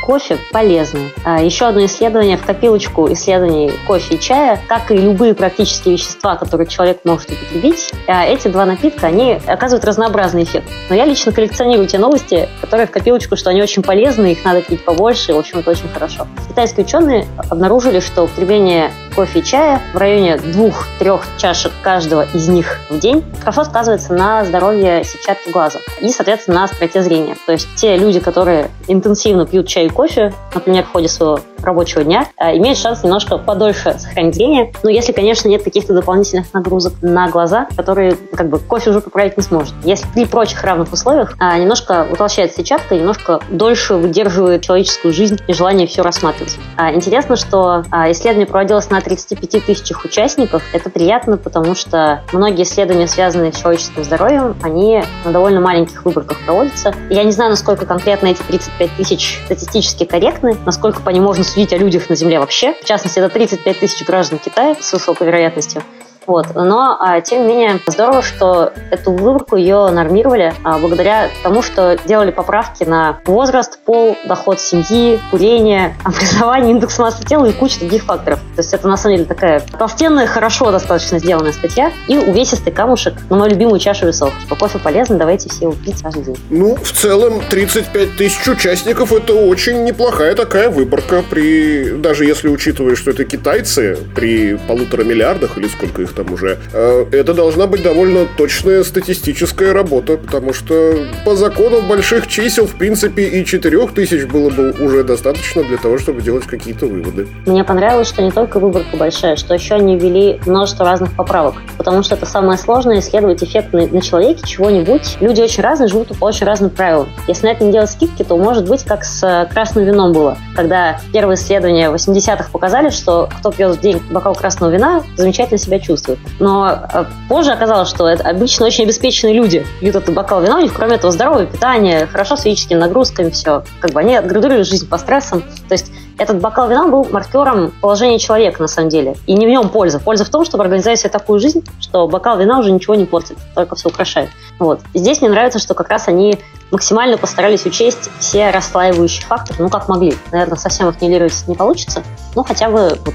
кофе 0.04 0.38
полезны. 0.52 1.12
А, 1.24 1.42
еще 1.42 1.66
одно 1.66 1.84
исследование 1.86 2.36
в 2.36 2.44
копилочку 2.44 3.10
исследований 3.12 3.72
кофе 3.86 4.16
и 4.16 4.20
чая, 4.20 4.60
как 4.68 4.90
и 4.90 4.96
любые 4.96 5.34
практические 5.34 5.94
вещества, 5.94 6.36
которые 6.36 6.66
человек 6.66 7.00
может 7.04 7.30
употребить, 7.30 7.92
а, 8.06 8.24
эти 8.24 8.48
два 8.48 8.66
напитка, 8.66 9.06
они 9.06 9.38
оказывают 9.46 9.84
разнообразный 9.84 10.44
эффект. 10.44 10.68
Но 10.90 10.94
я 10.94 11.06
лично 11.06 11.32
коллекционирую 11.32 11.88
те 11.88 11.98
новости, 11.98 12.48
которые 12.60 12.86
в 12.86 12.90
копилочку, 12.90 13.36
что 13.36 13.50
они 13.50 13.62
очень 13.62 13.82
полезны, 13.82 14.32
их 14.32 14.44
надо 14.44 14.60
пить 14.60 14.84
побольше, 14.84 15.32
в 15.32 15.38
общем, 15.38 15.60
это 15.60 15.70
очень 15.70 15.88
хорошо. 15.88 16.26
Китайские 16.48 16.84
ученые 16.84 17.26
обнаружили, 17.50 18.00
что 18.00 18.24
употребление 18.24 18.90
кофе 19.14 19.40
и 19.40 19.44
чая 19.44 19.80
в 19.92 19.96
районе 19.96 20.36
двух-трех 20.36 21.26
чашек 21.36 21.72
каждого 21.82 22.26
из 22.34 22.48
них 22.48 22.80
в 22.90 22.98
день 22.98 23.24
хорошо 23.40 23.64
сказывается 23.64 24.12
на 24.12 24.44
здоровье 24.44 25.04
сетчатки 25.04 25.50
глаза 25.50 25.78
и, 26.00 26.08
соответственно, 26.08 26.60
на 26.60 26.64
остроте 26.64 27.02
зрения. 27.02 27.36
То 27.46 27.52
есть 27.52 27.68
те 27.76 27.96
люди, 27.96 28.20
которые 28.20 28.70
интенсивно 28.88 29.46
пьют 29.46 29.68
чай 29.68 29.86
и 29.86 29.88
кофе, 29.88 30.32
например, 30.54 30.84
в 30.84 30.92
ходе 30.92 31.08
своего 31.08 31.40
рабочего 31.64 32.04
дня, 32.04 32.26
а, 32.36 32.56
имеют 32.56 32.78
шанс 32.78 33.02
немножко 33.02 33.38
подольше 33.38 33.96
сохранить 33.98 34.34
зрение. 34.34 34.72
Но 34.82 34.90
если, 34.90 35.12
конечно, 35.12 35.48
нет 35.48 35.62
каких-то 35.62 35.94
дополнительных 35.94 36.52
нагрузок 36.52 36.94
на 37.02 37.28
глаза, 37.28 37.66
которые 37.76 38.16
как 38.34 38.48
бы 38.48 38.58
кофе 38.58 38.90
уже 38.90 39.00
поправить 39.00 39.36
не 39.36 39.42
сможет. 39.42 39.74
Если 39.84 40.06
при 40.14 40.24
прочих 40.24 40.62
равных 40.62 40.92
условиях 40.92 41.34
а, 41.38 41.58
немножко 41.58 42.06
утолщается 42.10 42.58
сетчатка, 42.58 42.94
немножко 42.94 43.40
дольше 43.50 43.94
выдерживает 43.94 44.62
человеческую 44.62 45.12
жизнь 45.12 45.38
и 45.46 45.52
желание 45.52 45.86
все 45.86 46.02
рассматривать. 46.02 46.56
А, 46.76 46.92
интересно, 46.92 47.36
что 47.36 47.84
исследование 48.10 48.46
проводилось 48.46 48.90
на 48.90 49.00
35 49.00 49.66
тысячах 49.66 50.04
участников. 50.04 50.62
Это 50.72 50.90
приятно, 50.90 51.36
потому 51.36 51.74
что 51.74 52.22
многие 52.32 52.62
исследования, 52.62 53.06
связанные 53.06 53.52
с 53.52 53.56
человеческим 53.56 54.04
здоровьем, 54.04 54.56
они 54.62 55.02
на 55.24 55.32
довольно 55.32 55.60
маленьких 55.60 56.04
выборках 56.04 56.38
проводятся. 56.44 56.94
Я 57.10 57.24
не 57.24 57.32
знаю, 57.32 57.50
насколько 57.50 57.86
конкретно 57.86 58.28
эти 58.28 58.42
35 58.42 58.90
тысяч 58.96 59.40
статистически 59.44 60.04
корректны, 60.04 60.56
насколько 60.64 61.00
по 61.00 61.10
ним 61.10 61.24
можно 61.24 61.44
судить 61.54 61.72
о 61.72 61.76
людях 61.76 62.08
на 62.08 62.16
Земле 62.16 62.40
вообще. 62.40 62.74
В 62.74 62.84
частности, 62.84 63.20
это 63.20 63.28
35 63.32 63.78
тысяч 63.78 64.04
граждан 64.04 64.40
Китая 64.40 64.76
с 64.80 64.92
высокой 64.92 65.28
вероятностью. 65.28 65.82
Вот. 66.26 66.54
Но, 66.54 66.96
а, 66.98 67.20
тем 67.20 67.42
не 67.42 67.48
менее, 67.48 67.80
здорово, 67.86 68.22
что 68.22 68.72
эту 68.90 69.12
выборку 69.12 69.56
ее 69.56 69.90
нормировали 69.90 70.54
а, 70.62 70.78
благодаря 70.78 71.28
тому, 71.42 71.62
что 71.62 71.98
делали 72.04 72.30
поправки 72.30 72.84
на 72.84 73.20
возраст, 73.26 73.78
пол, 73.84 74.16
доход 74.26 74.60
семьи, 74.60 75.20
курение, 75.30 75.96
образование, 76.04 76.72
индекс 76.72 76.98
массы 76.98 77.24
тела 77.24 77.46
и 77.46 77.52
куча 77.52 77.80
других 77.80 78.04
факторов. 78.04 78.40
То 78.56 78.62
есть 78.62 78.72
это, 78.72 78.88
на 78.88 78.96
самом 78.96 79.16
деле, 79.16 79.28
такая 79.28 79.60
толстенная, 79.78 80.26
хорошо 80.26 80.70
достаточно 80.70 81.18
сделанная 81.18 81.52
статья 81.52 81.92
и 82.08 82.16
увесистый 82.16 82.72
камушек 82.72 83.14
на 83.30 83.36
мою 83.36 83.50
любимую 83.50 83.78
чашу 83.78 84.06
весов. 84.06 84.32
Что 84.46 84.56
кофе 84.56 84.78
полезно, 84.78 85.16
давайте 85.16 85.48
все 85.48 85.64
его 85.64 85.72
пить 85.72 86.02
каждый 86.02 86.24
день. 86.24 86.38
Ну, 86.50 86.76
в 86.76 86.92
целом, 86.92 87.40
35 87.50 88.16
тысяч 88.16 88.46
участников– 88.48 89.12
это 89.12 89.34
очень 89.34 89.84
неплохая 89.84 90.34
такая 90.34 90.70
выборка, 90.70 91.22
при 91.28 91.90
даже 91.90 92.24
если 92.24 92.48
учитывая, 92.48 92.96
что 92.96 93.10
это 93.10 93.24
китайцы, 93.24 93.98
при 94.14 94.56
полутора 94.56 95.04
миллиардах 95.04 95.58
или 95.58 95.68
сколько 95.68 96.02
их 96.02 96.13
там 96.14 96.32
уже. 96.32 96.58
Э, 96.72 97.04
это 97.12 97.34
должна 97.34 97.66
быть 97.66 97.82
довольно 97.82 98.26
точная 98.36 98.84
статистическая 98.84 99.72
работа, 99.72 100.16
потому 100.16 100.52
что 100.52 100.96
по 101.24 101.34
закону 101.34 101.82
больших 101.82 102.26
чисел, 102.26 102.66
в 102.66 102.76
принципе, 102.76 103.24
и 103.24 103.44
4000 103.44 104.24
было 104.24 104.50
бы 104.50 104.70
уже 104.72 105.04
достаточно 105.04 105.62
для 105.64 105.76
того, 105.76 105.98
чтобы 105.98 106.22
делать 106.22 106.44
какие-то 106.44 106.86
выводы. 106.86 107.26
Мне 107.46 107.64
понравилось, 107.64 108.08
что 108.08 108.22
не 108.22 108.30
только 108.30 108.58
выборка 108.58 108.96
большая, 108.96 109.36
что 109.36 109.54
еще 109.54 109.74
они 109.74 109.98
ввели 109.98 110.40
множество 110.46 110.84
разных 110.84 111.12
поправок, 111.14 111.56
потому 111.76 112.02
что 112.02 112.14
это 112.14 112.26
самое 112.26 112.58
сложное 112.58 113.00
исследовать 113.00 113.42
эффект 113.42 113.72
на, 113.72 113.86
на 113.86 114.00
человеке 114.00 114.42
чего-нибудь. 114.46 115.16
Люди 115.20 115.40
очень 115.40 115.62
разные, 115.62 115.88
живут 115.88 116.16
по 116.18 116.26
очень 116.26 116.46
разным 116.46 116.70
правилам. 116.70 117.08
Если 117.26 117.46
на 117.46 117.50
это 117.50 117.64
не 117.64 117.72
делать 117.72 117.90
скидки, 117.90 118.22
то 118.22 118.36
может 118.36 118.68
быть 118.68 118.84
как 118.84 119.04
с 119.04 119.22
э, 119.22 119.52
красным 119.52 119.84
вином 119.84 120.12
было, 120.12 120.38
когда 120.54 121.00
первые 121.12 121.36
исследования 121.36 121.90
80-х 121.90 122.50
показали, 122.52 122.90
что 122.90 123.28
кто 123.38 123.50
пьет 123.50 123.76
в 123.76 123.80
день 123.80 124.00
бокал 124.10 124.34
красного 124.34 124.70
вина, 124.70 125.02
замечательно 125.16 125.58
себя 125.58 125.78
чувствует 125.78 126.03
чувствуют. 126.04 126.20
Но 126.40 126.68
э, 126.92 127.04
позже 127.28 127.52
оказалось, 127.52 127.88
что 127.88 128.08
это 128.08 128.28
обычно 128.28 128.66
очень 128.66 128.84
обеспеченные 128.84 129.34
люди 129.34 129.66
пьют 129.80 129.96
этот 129.96 130.14
бокал 130.14 130.42
вина, 130.42 130.58
у 130.58 130.60
них 130.60 130.72
кроме 130.74 130.96
этого 130.96 131.12
здоровое 131.12 131.46
питание, 131.46 132.06
хорошо 132.06 132.36
с 132.36 132.42
физическими 132.42 132.78
нагрузками, 132.78 133.30
все. 133.30 133.64
Как 133.80 133.92
бы 133.92 134.00
они 134.00 134.14
отградировали 134.14 134.62
жизнь 134.62 134.88
по 134.88 134.98
стрессам. 134.98 135.42
То 135.68 135.72
есть 135.72 135.90
Этот 136.16 136.40
бокал 136.40 136.68
вина 136.68 136.86
был 136.86 137.04
маркером 137.10 137.72
положения 137.80 138.20
человека, 138.20 138.62
на 138.62 138.68
самом 138.68 138.88
деле. 138.88 139.16
И 139.26 139.34
не 139.34 139.46
в 139.46 139.50
нем 139.50 139.68
польза. 139.68 139.98
Польза 139.98 140.24
в 140.24 140.28
том, 140.28 140.44
чтобы 140.44 140.62
организовать 140.62 141.00
себе 141.00 141.10
такую 141.10 141.40
жизнь, 141.40 141.64
что 141.80 142.06
бокал 142.06 142.38
вина 142.38 142.60
уже 142.60 142.70
ничего 142.70 142.94
не 142.94 143.04
портит, 143.04 143.36
только 143.54 143.74
все 143.74 143.88
украшает. 143.88 144.30
Вот. 144.60 144.80
здесь 144.94 145.20
мне 145.20 145.30
нравится, 145.30 145.58
что 145.58 145.74
как 145.74 145.88
раз 145.88 146.06
они 146.06 146.38
максимально 146.70 147.18
постарались 147.18 147.66
учесть 147.66 148.10
все 148.20 148.50
расслаивающие 148.50 149.26
факторы, 149.26 149.62
ну, 149.62 149.68
как 149.68 149.88
могли. 149.88 150.14
Наверное, 150.30 150.56
совсем 150.56 150.88
их 150.88 151.00
нивелировать 151.00 151.34
не 151.48 151.56
получится, 151.56 152.04
но 152.36 152.44
хотя 152.44 152.68
бы 152.70 152.96
вот, 153.04 153.14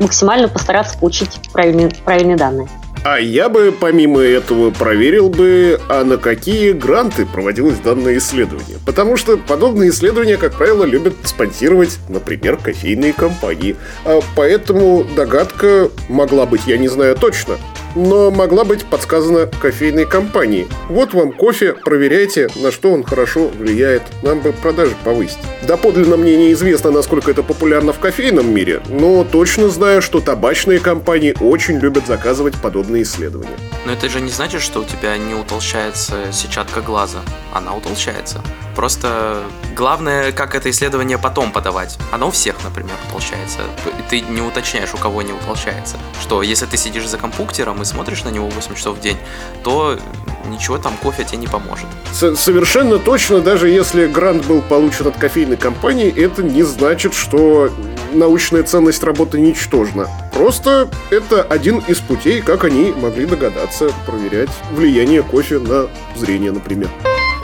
максимально 0.00 0.48
постараться 0.48 0.98
получить 0.98 1.40
правильные, 1.52 1.90
правильные 2.04 2.36
данные. 2.36 2.68
А 3.02 3.18
я 3.18 3.48
бы, 3.48 3.74
помимо 3.78 4.20
этого, 4.20 4.70
проверил 4.70 5.30
бы, 5.30 5.80
а 5.88 6.04
на 6.04 6.18
какие 6.18 6.72
гранты 6.72 7.24
проводилось 7.24 7.78
данное 7.78 8.18
исследование. 8.18 8.76
Потому 8.84 9.16
что 9.16 9.38
подобные 9.38 9.88
исследования, 9.88 10.36
как 10.36 10.52
правило, 10.54 10.84
любят 10.84 11.14
спонсировать, 11.24 11.98
например, 12.10 12.58
кофейные 12.58 13.14
компании. 13.14 13.76
А 14.04 14.20
поэтому 14.36 15.04
догадка 15.16 15.88
могла 16.08 16.44
быть, 16.44 16.66
я 16.66 16.76
не 16.76 16.88
знаю 16.88 17.16
точно, 17.16 17.56
но 17.94 18.30
могла 18.30 18.64
быть 18.64 18.84
подсказана 18.84 19.46
кофейной 19.46 20.06
компании. 20.06 20.68
Вот 20.88 21.14
вам 21.14 21.32
кофе, 21.32 21.72
проверяйте, 21.72 22.48
на 22.56 22.70
что 22.70 22.92
он 22.92 23.04
хорошо 23.04 23.48
влияет. 23.48 24.02
Нам 24.22 24.40
бы 24.40 24.52
продажи 24.52 24.94
повысить. 25.04 25.38
Доподлинно 25.66 26.16
мне 26.16 26.36
неизвестно, 26.36 26.90
насколько 26.90 27.30
это 27.30 27.42
популярно 27.42 27.92
в 27.92 27.98
кофейном 27.98 28.52
мире, 28.52 28.80
но 28.88 29.24
точно 29.24 29.68
знаю, 29.68 30.02
что 30.02 30.20
табачные 30.20 30.78
компании 30.78 31.34
очень 31.40 31.78
любят 31.78 32.06
заказывать 32.06 32.54
подобные 32.60 33.02
исследования. 33.02 33.56
Но 33.86 33.92
это 33.92 34.08
же 34.08 34.20
не 34.20 34.30
значит, 34.30 34.62
что 34.62 34.80
у 34.80 34.84
тебя 34.84 35.16
не 35.16 35.34
утолщается 35.34 36.14
сетчатка 36.32 36.80
глаза. 36.80 37.20
Она 37.52 37.74
утолщается. 37.74 38.42
Просто 38.80 39.42
главное, 39.76 40.32
как 40.32 40.54
это 40.54 40.70
исследование 40.70 41.18
потом 41.18 41.52
подавать. 41.52 41.98
Оно 42.12 42.28
у 42.28 42.30
всех, 42.30 42.56
например, 42.64 42.94
утолщается. 43.10 43.58
Ты 44.08 44.22
не 44.22 44.40
уточняешь, 44.40 44.94
у 44.94 44.96
кого 44.96 45.20
не 45.20 45.34
утолщается. 45.34 45.98
Что 46.18 46.42
если 46.42 46.64
ты 46.64 46.78
сидишь 46.78 47.06
за 47.06 47.18
компьютером 47.18 47.82
и 47.82 47.84
смотришь 47.84 48.24
на 48.24 48.30
него 48.30 48.48
8 48.48 48.74
часов 48.74 48.96
в 48.96 49.00
день, 49.02 49.18
то 49.62 49.98
ничего 50.46 50.78
там 50.78 50.94
кофе 51.02 51.24
тебе 51.24 51.36
не 51.36 51.46
поможет. 51.46 51.84
Совершенно 52.14 52.98
точно, 52.98 53.42
даже 53.42 53.68
если 53.68 54.06
грант 54.06 54.46
был 54.46 54.62
получен 54.62 55.08
от 55.08 55.18
кофейной 55.18 55.58
компании, 55.58 56.10
это 56.18 56.42
не 56.42 56.62
значит, 56.62 57.12
что 57.12 57.70
научная 58.14 58.62
ценность 58.62 59.02
работы 59.02 59.40
ничтожна. 59.40 60.08
Просто 60.32 60.88
это 61.10 61.42
один 61.42 61.80
из 61.80 61.98
путей, 61.98 62.40
как 62.40 62.64
они 62.64 62.94
могли 62.96 63.26
догадаться 63.26 63.90
проверять 64.06 64.48
влияние 64.70 65.22
кофе 65.22 65.58
на 65.58 65.86
зрение, 66.16 66.50
например. 66.50 66.88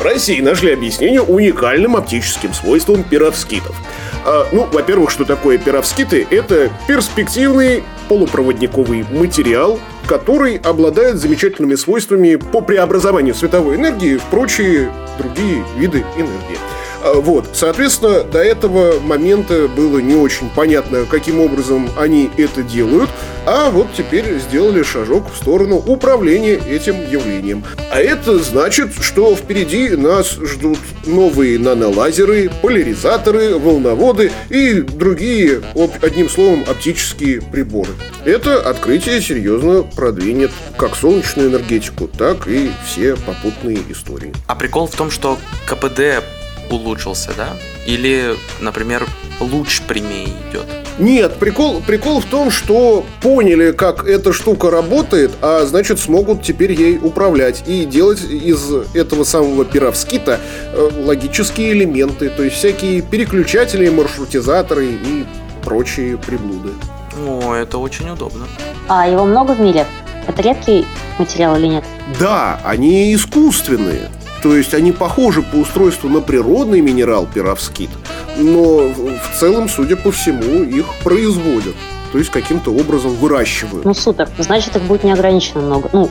России 0.07 0.41
нашли 0.41 0.73
объяснение 0.73 1.21
уникальным 1.21 1.97
оптическим 1.97 2.55
свойствам 2.55 3.03
пировскитов. 3.03 3.77
А, 4.25 4.47
ну, 4.53 4.67
во-первых, 4.73 5.11
что 5.11 5.25
такое 5.25 5.59
пировскиты? 5.59 6.27
Это 6.31 6.71
перспективный 6.87 7.83
полупроводниковый 8.09 9.05
материал, 9.11 9.81
который 10.07 10.57
обладает 10.57 11.17
замечательными 11.17 11.75
свойствами 11.75 12.37
по 12.37 12.61
преобразованию 12.61 13.35
световой 13.35 13.77
энергии 13.77 14.17
в 14.17 14.25
прочие 14.25 14.93
другие 15.19 15.65
виды 15.77 16.05
энергии. 16.17 16.59
А, 17.03 17.15
вот, 17.15 17.51
соответственно, 17.53 18.23
до 18.25 18.43
этого 18.43 19.01
момента 19.01 19.69
было 19.69 19.99
не 19.99 20.15
очень 20.15 20.51
понятно, 20.55 21.05
каким 21.09 21.41
образом 21.41 21.89
они 21.99 22.31
это 22.37 22.63
делают, 22.63 23.11
а 23.47 23.71
вот 23.71 23.89
теперь 23.97 24.39
сделали 24.41 24.83
шажок 24.83 25.33
в 25.33 25.37
сторону 25.37 25.77
управления 25.77 26.55
этим 26.55 26.97
явлением. 27.09 27.65
А 27.93 28.01
это 28.01 28.39
значит, 28.39 28.91
что 29.01 29.37
впереди 29.37 29.91
нас 29.91 30.33
ждут 30.33 30.79
новые 31.05 31.59
нанолазеры, 31.59 32.51
поляризаторы, 32.61 33.57
волноводы 33.57 34.33
и 34.51 34.81
другие, 34.81 35.63
одним 36.03 36.29
словом, 36.29 36.65
оптические 36.67 37.41
приборы. 37.41 37.91
Это 38.25 38.61
открытие 38.61 39.21
серьезно 39.21 39.85
продвинет 39.97 40.51
как 40.77 40.95
солнечную 40.95 41.51
энергетику, 41.51 42.07
так 42.07 42.47
и 42.47 42.71
все 42.87 43.17
попутные 43.17 43.79
истории. 43.89 44.33
А 44.47 44.55
прикол 44.55 44.87
в 44.87 44.95
том, 44.95 45.11
что 45.11 45.39
КПД 45.67 46.23
улучшился, 46.71 47.31
да? 47.37 47.57
Или, 47.87 48.35
например, 48.61 49.07
луч 49.41 49.81
прямее 49.83 50.29
идет? 50.51 50.67
Нет, 50.99 51.37
прикол, 51.37 51.83
прикол 51.87 52.21
в 52.21 52.25
том, 52.25 52.51
что 52.51 53.05
поняли, 53.21 53.73
как 53.73 54.07
эта 54.07 54.33
штука 54.33 54.71
работает, 54.71 55.31
а 55.43 55.65
значит 55.67 55.99
смогут 55.99 56.43
теперь 56.43 56.73
ей 56.73 56.99
управлять 57.01 57.65
и 57.67 57.85
делать 57.85 58.23
из 58.23 58.73
этого 58.95 59.25
самого 59.25 59.65
пировскита 59.65 60.41
э, 60.73 60.91
логические 61.05 61.73
элементы, 61.73 62.31
то 62.31 62.43
есть 62.43 62.57
всякие 62.57 63.03
переключатели, 63.03 63.89
маршрутизаторы 63.91 64.87
и 64.87 65.27
прочие 65.63 66.17
приблуды. 66.17 66.71
О, 67.27 67.55
это 67.55 67.79
очень 67.79 68.09
удобно. 68.09 68.47
А 68.89 69.09
его 69.09 69.25
много 69.25 69.53
в 69.53 69.61
мире? 69.61 69.87
Это 70.29 70.43
редкий 70.43 70.87
материал 71.19 71.57
или 71.57 71.67
нет? 71.67 71.85
Да, 72.21 72.61
они 72.65 73.15
искусственные. 73.15 74.11
То 74.43 74.57
есть 74.57 74.75
они 74.75 74.93
похожи 74.93 75.43
по 75.43 75.57
устройству 75.57 76.09
на 76.09 76.21
природный 76.21 76.81
минерал 76.81 77.27
пировскит, 77.27 77.91
но 78.37 78.89
в 78.89 79.39
целом, 79.41 79.69
судя 79.69 79.97
по 79.97 80.13
всему, 80.13 80.63
их 80.63 80.87
производят. 81.03 81.75
То 82.13 82.19
есть 82.19 82.31
каким-то 82.31 82.71
образом 82.71 83.13
выращивают. 83.17 83.85
Ну 83.85 83.95
супер, 83.95 84.29
значит 84.39 84.77
их 84.77 84.83
будет 84.83 85.03
неограниченно 85.03 85.63
много. 85.63 85.89
Ну, 85.93 86.11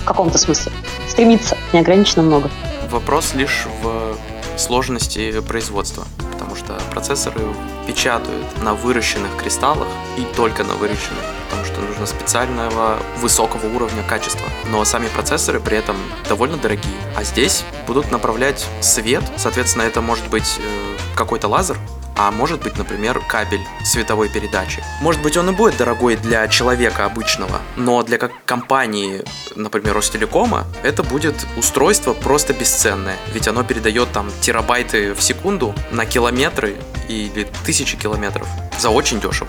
в 0.00 0.04
каком-то 0.04 0.38
смысле. 0.38 0.70
Стремиться 1.08 1.56
неограниченно 1.72 2.22
много. 2.22 2.50
Вопрос 2.90 3.34
лишь 3.34 3.66
в 3.82 4.16
сложности 4.58 5.40
производства, 5.40 6.04
потому 6.32 6.54
что 6.54 6.78
процессоры 6.92 7.40
печатают 7.86 8.46
на 8.62 8.74
выращенных 8.74 9.34
кристаллах 9.42 9.88
и 10.18 10.36
только 10.36 10.62
на 10.62 10.74
выращенных 10.74 11.24
что 11.72 11.80
нужно 11.80 12.06
специального 12.06 12.98
высокого 13.18 13.66
уровня 13.66 14.02
качества. 14.02 14.46
Но 14.70 14.84
сами 14.84 15.08
процессоры 15.08 15.60
при 15.60 15.76
этом 15.76 15.96
довольно 16.28 16.56
дорогие. 16.56 16.94
А 17.16 17.24
здесь 17.24 17.64
будут 17.86 18.10
направлять 18.10 18.66
свет, 18.80 19.22
соответственно, 19.36 19.82
это 19.82 20.00
может 20.00 20.28
быть 20.28 20.58
э, 20.58 21.16
какой-то 21.16 21.48
лазер, 21.48 21.78
а 22.16 22.30
может 22.30 22.62
быть, 22.62 22.76
например, 22.76 23.20
кабель 23.26 23.66
световой 23.84 24.28
передачи. 24.28 24.84
Может 25.00 25.22
быть, 25.22 25.36
он 25.36 25.48
и 25.48 25.52
будет 25.52 25.78
дорогой 25.78 26.16
для 26.16 26.46
человека 26.48 27.06
обычного, 27.06 27.60
но 27.76 28.02
для 28.02 28.18
как 28.18 28.32
компании, 28.44 29.24
например, 29.56 29.94
Ростелекома, 29.94 30.66
это 30.82 31.02
будет 31.02 31.34
устройство 31.56 32.12
просто 32.12 32.52
бесценное, 32.52 33.16
ведь 33.32 33.48
оно 33.48 33.64
передает 33.64 34.12
там 34.12 34.30
терабайты 34.40 35.14
в 35.14 35.22
секунду 35.22 35.74
на 35.90 36.04
километры 36.04 36.76
или 37.08 37.48
тысячи 37.64 37.96
километров 37.96 38.46
за 38.78 38.90
очень 38.90 39.20
дешево. 39.20 39.48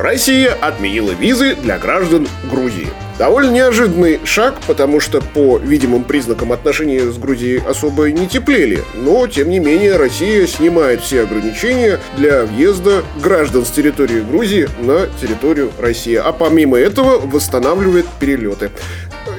Россия 0.00 0.54
отменила 0.54 1.10
визы 1.10 1.54
для 1.54 1.78
граждан 1.78 2.26
Грузии. 2.50 2.88
Довольно 3.18 3.50
неожиданный 3.50 4.18
шаг, 4.24 4.54
потому 4.66 4.98
что 4.98 5.20
по 5.20 5.58
видимым 5.58 6.04
признакам 6.04 6.52
отношения 6.52 7.00
с 7.00 7.18
Грузией 7.18 7.60
особо 7.68 8.10
не 8.10 8.26
теплели. 8.26 8.82
Но, 8.94 9.26
тем 9.26 9.50
не 9.50 9.58
менее, 9.58 9.96
Россия 9.96 10.46
снимает 10.46 11.02
все 11.02 11.24
ограничения 11.24 12.00
для 12.16 12.46
въезда 12.46 13.02
граждан 13.22 13.66
с 13.66 13.70
территории 13.70 14.22
Грузии 14.22 14.70
на 14.78 15.06
территорию 15.20 15.70
России. 15.78 16.14
А 16.14 16.32
помимо 16.32 16.78
этого 16.78 17.18
восстанавливает 17.18 18.06
перелеты. 18.18 18.70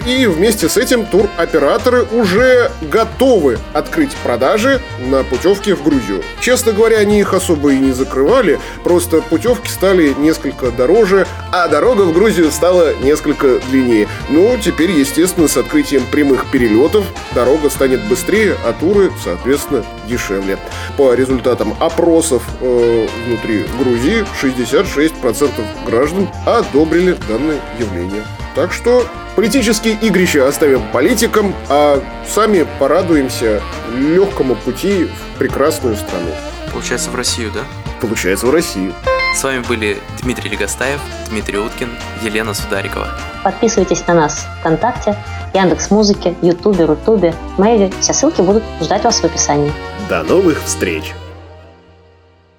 И 0.05 0.25
вместе 0.25 0.67
с 0.67 0.77
этим 0.77 1.05
туроператоры 1.05 2.03
уже 2.03 2.71
готовы 2.81 3.59
открыть 3.73 4.11
продажи 4.23 4.81
на 4.99 5.23
путевки 5.23 5.73
в 5.73 5.83
Грузию. 5.83 6.23
Честно 6.39 6.71
говоря, 6.71 6.97
они 6.97 7.19
их 7.19 7.33
особо 7.33 7.71
и 7.71 7.77
не 7.77 7.91
закрывали, 7.91 8.59
просто 8.83 9.21
путевки 9.21 9.69
стали 9.69 10.13
несколько 10.17 10.71
дороже, 10.71 11.27
а 11.51 11.67
дорога 11.67 12.01
в 12.01 12.13
Грузию 12.13 12.49
стала 12.51 12.95
несколько 12.95 13.59
длиннее. 13.69 14.07
Ну, 14.29 14.57
теперь, 14.57 14.91
естественно, 14.91 15.47
с 15.47 15.55
открытием 15.55 16.03
прямых 16.11 16.49
перелетов 16.49 17.05
дорога 17.35 17.69
станет 17.69 18.03
быстрее, 18.07 18.57
а 18.65 18.73
туры, 18.73 19.11
соответственно, 19.23 19.85
дешевле. 20.07 20.57
По 20.97 21.13
результатам 21.13 21.75
опросов 21.79 22.43
э, 22.59 23.07
внутри 23.27 23.65
Грузии 23.79 24.25
66% 24.41 25.51
граждан 25.85 26.27
одобрили 26.45 27.15
данное 27.27 27.59
явление. 27.79 28.23
Так 28.55 28.73
что 28.73 29.05
Политические 29.35 29.93
игрища 29.93 30.47
оставим 30.47 30.83
политикам, 30.91 31.55
а 31.69 32.03
сами 32.27 32.67
порадуемся 32.79 33.61
легкому 33.93 34.55
пути 34.55 35.05
в 35.05 35.39
прекрасную 35.39 35.95
страну. 35.95 36.31
Получается, 36.71 37.09
в 37.11 37.15
Россию, 37.15 37.51
да? 37.53 37.61
Получается, 38.01 38.45
в 38.45 38.51
Россию. 38.51 38.93
С 39.35 39.43
вами 39.43 39.59
были 39.59 39.97
Дмитрий 40.21 40.49
Легостаев, 40.49 40.99
Дмитрий 41.29 41.57
Уткин, 41.57 41.89
Елена 42.21 42.53
Сударикова. 42.53 43.07
Подписывайтесь 43.43 44.05
на 44.07 44.15
нас 44.15 44.45
ВКонтакте, 44.59 45.15
Яндекс 45.53 45.89
Музыке, 45.89 46.35
Ютубе, 46.41 46.83
Рутубе, 46.83 47.33
Мэйве. 47.57 47.89
Все 48.01 48.11
ссылки 48.13 48.41
будут 48.41 48.63
ждать 48.81 49.05
вас 49.05 49.21
в 49.21 49.23
описании. 49.23 49.71
До 50.09 50.23
новых 50.23 50.61
встреч! 50.65 51.13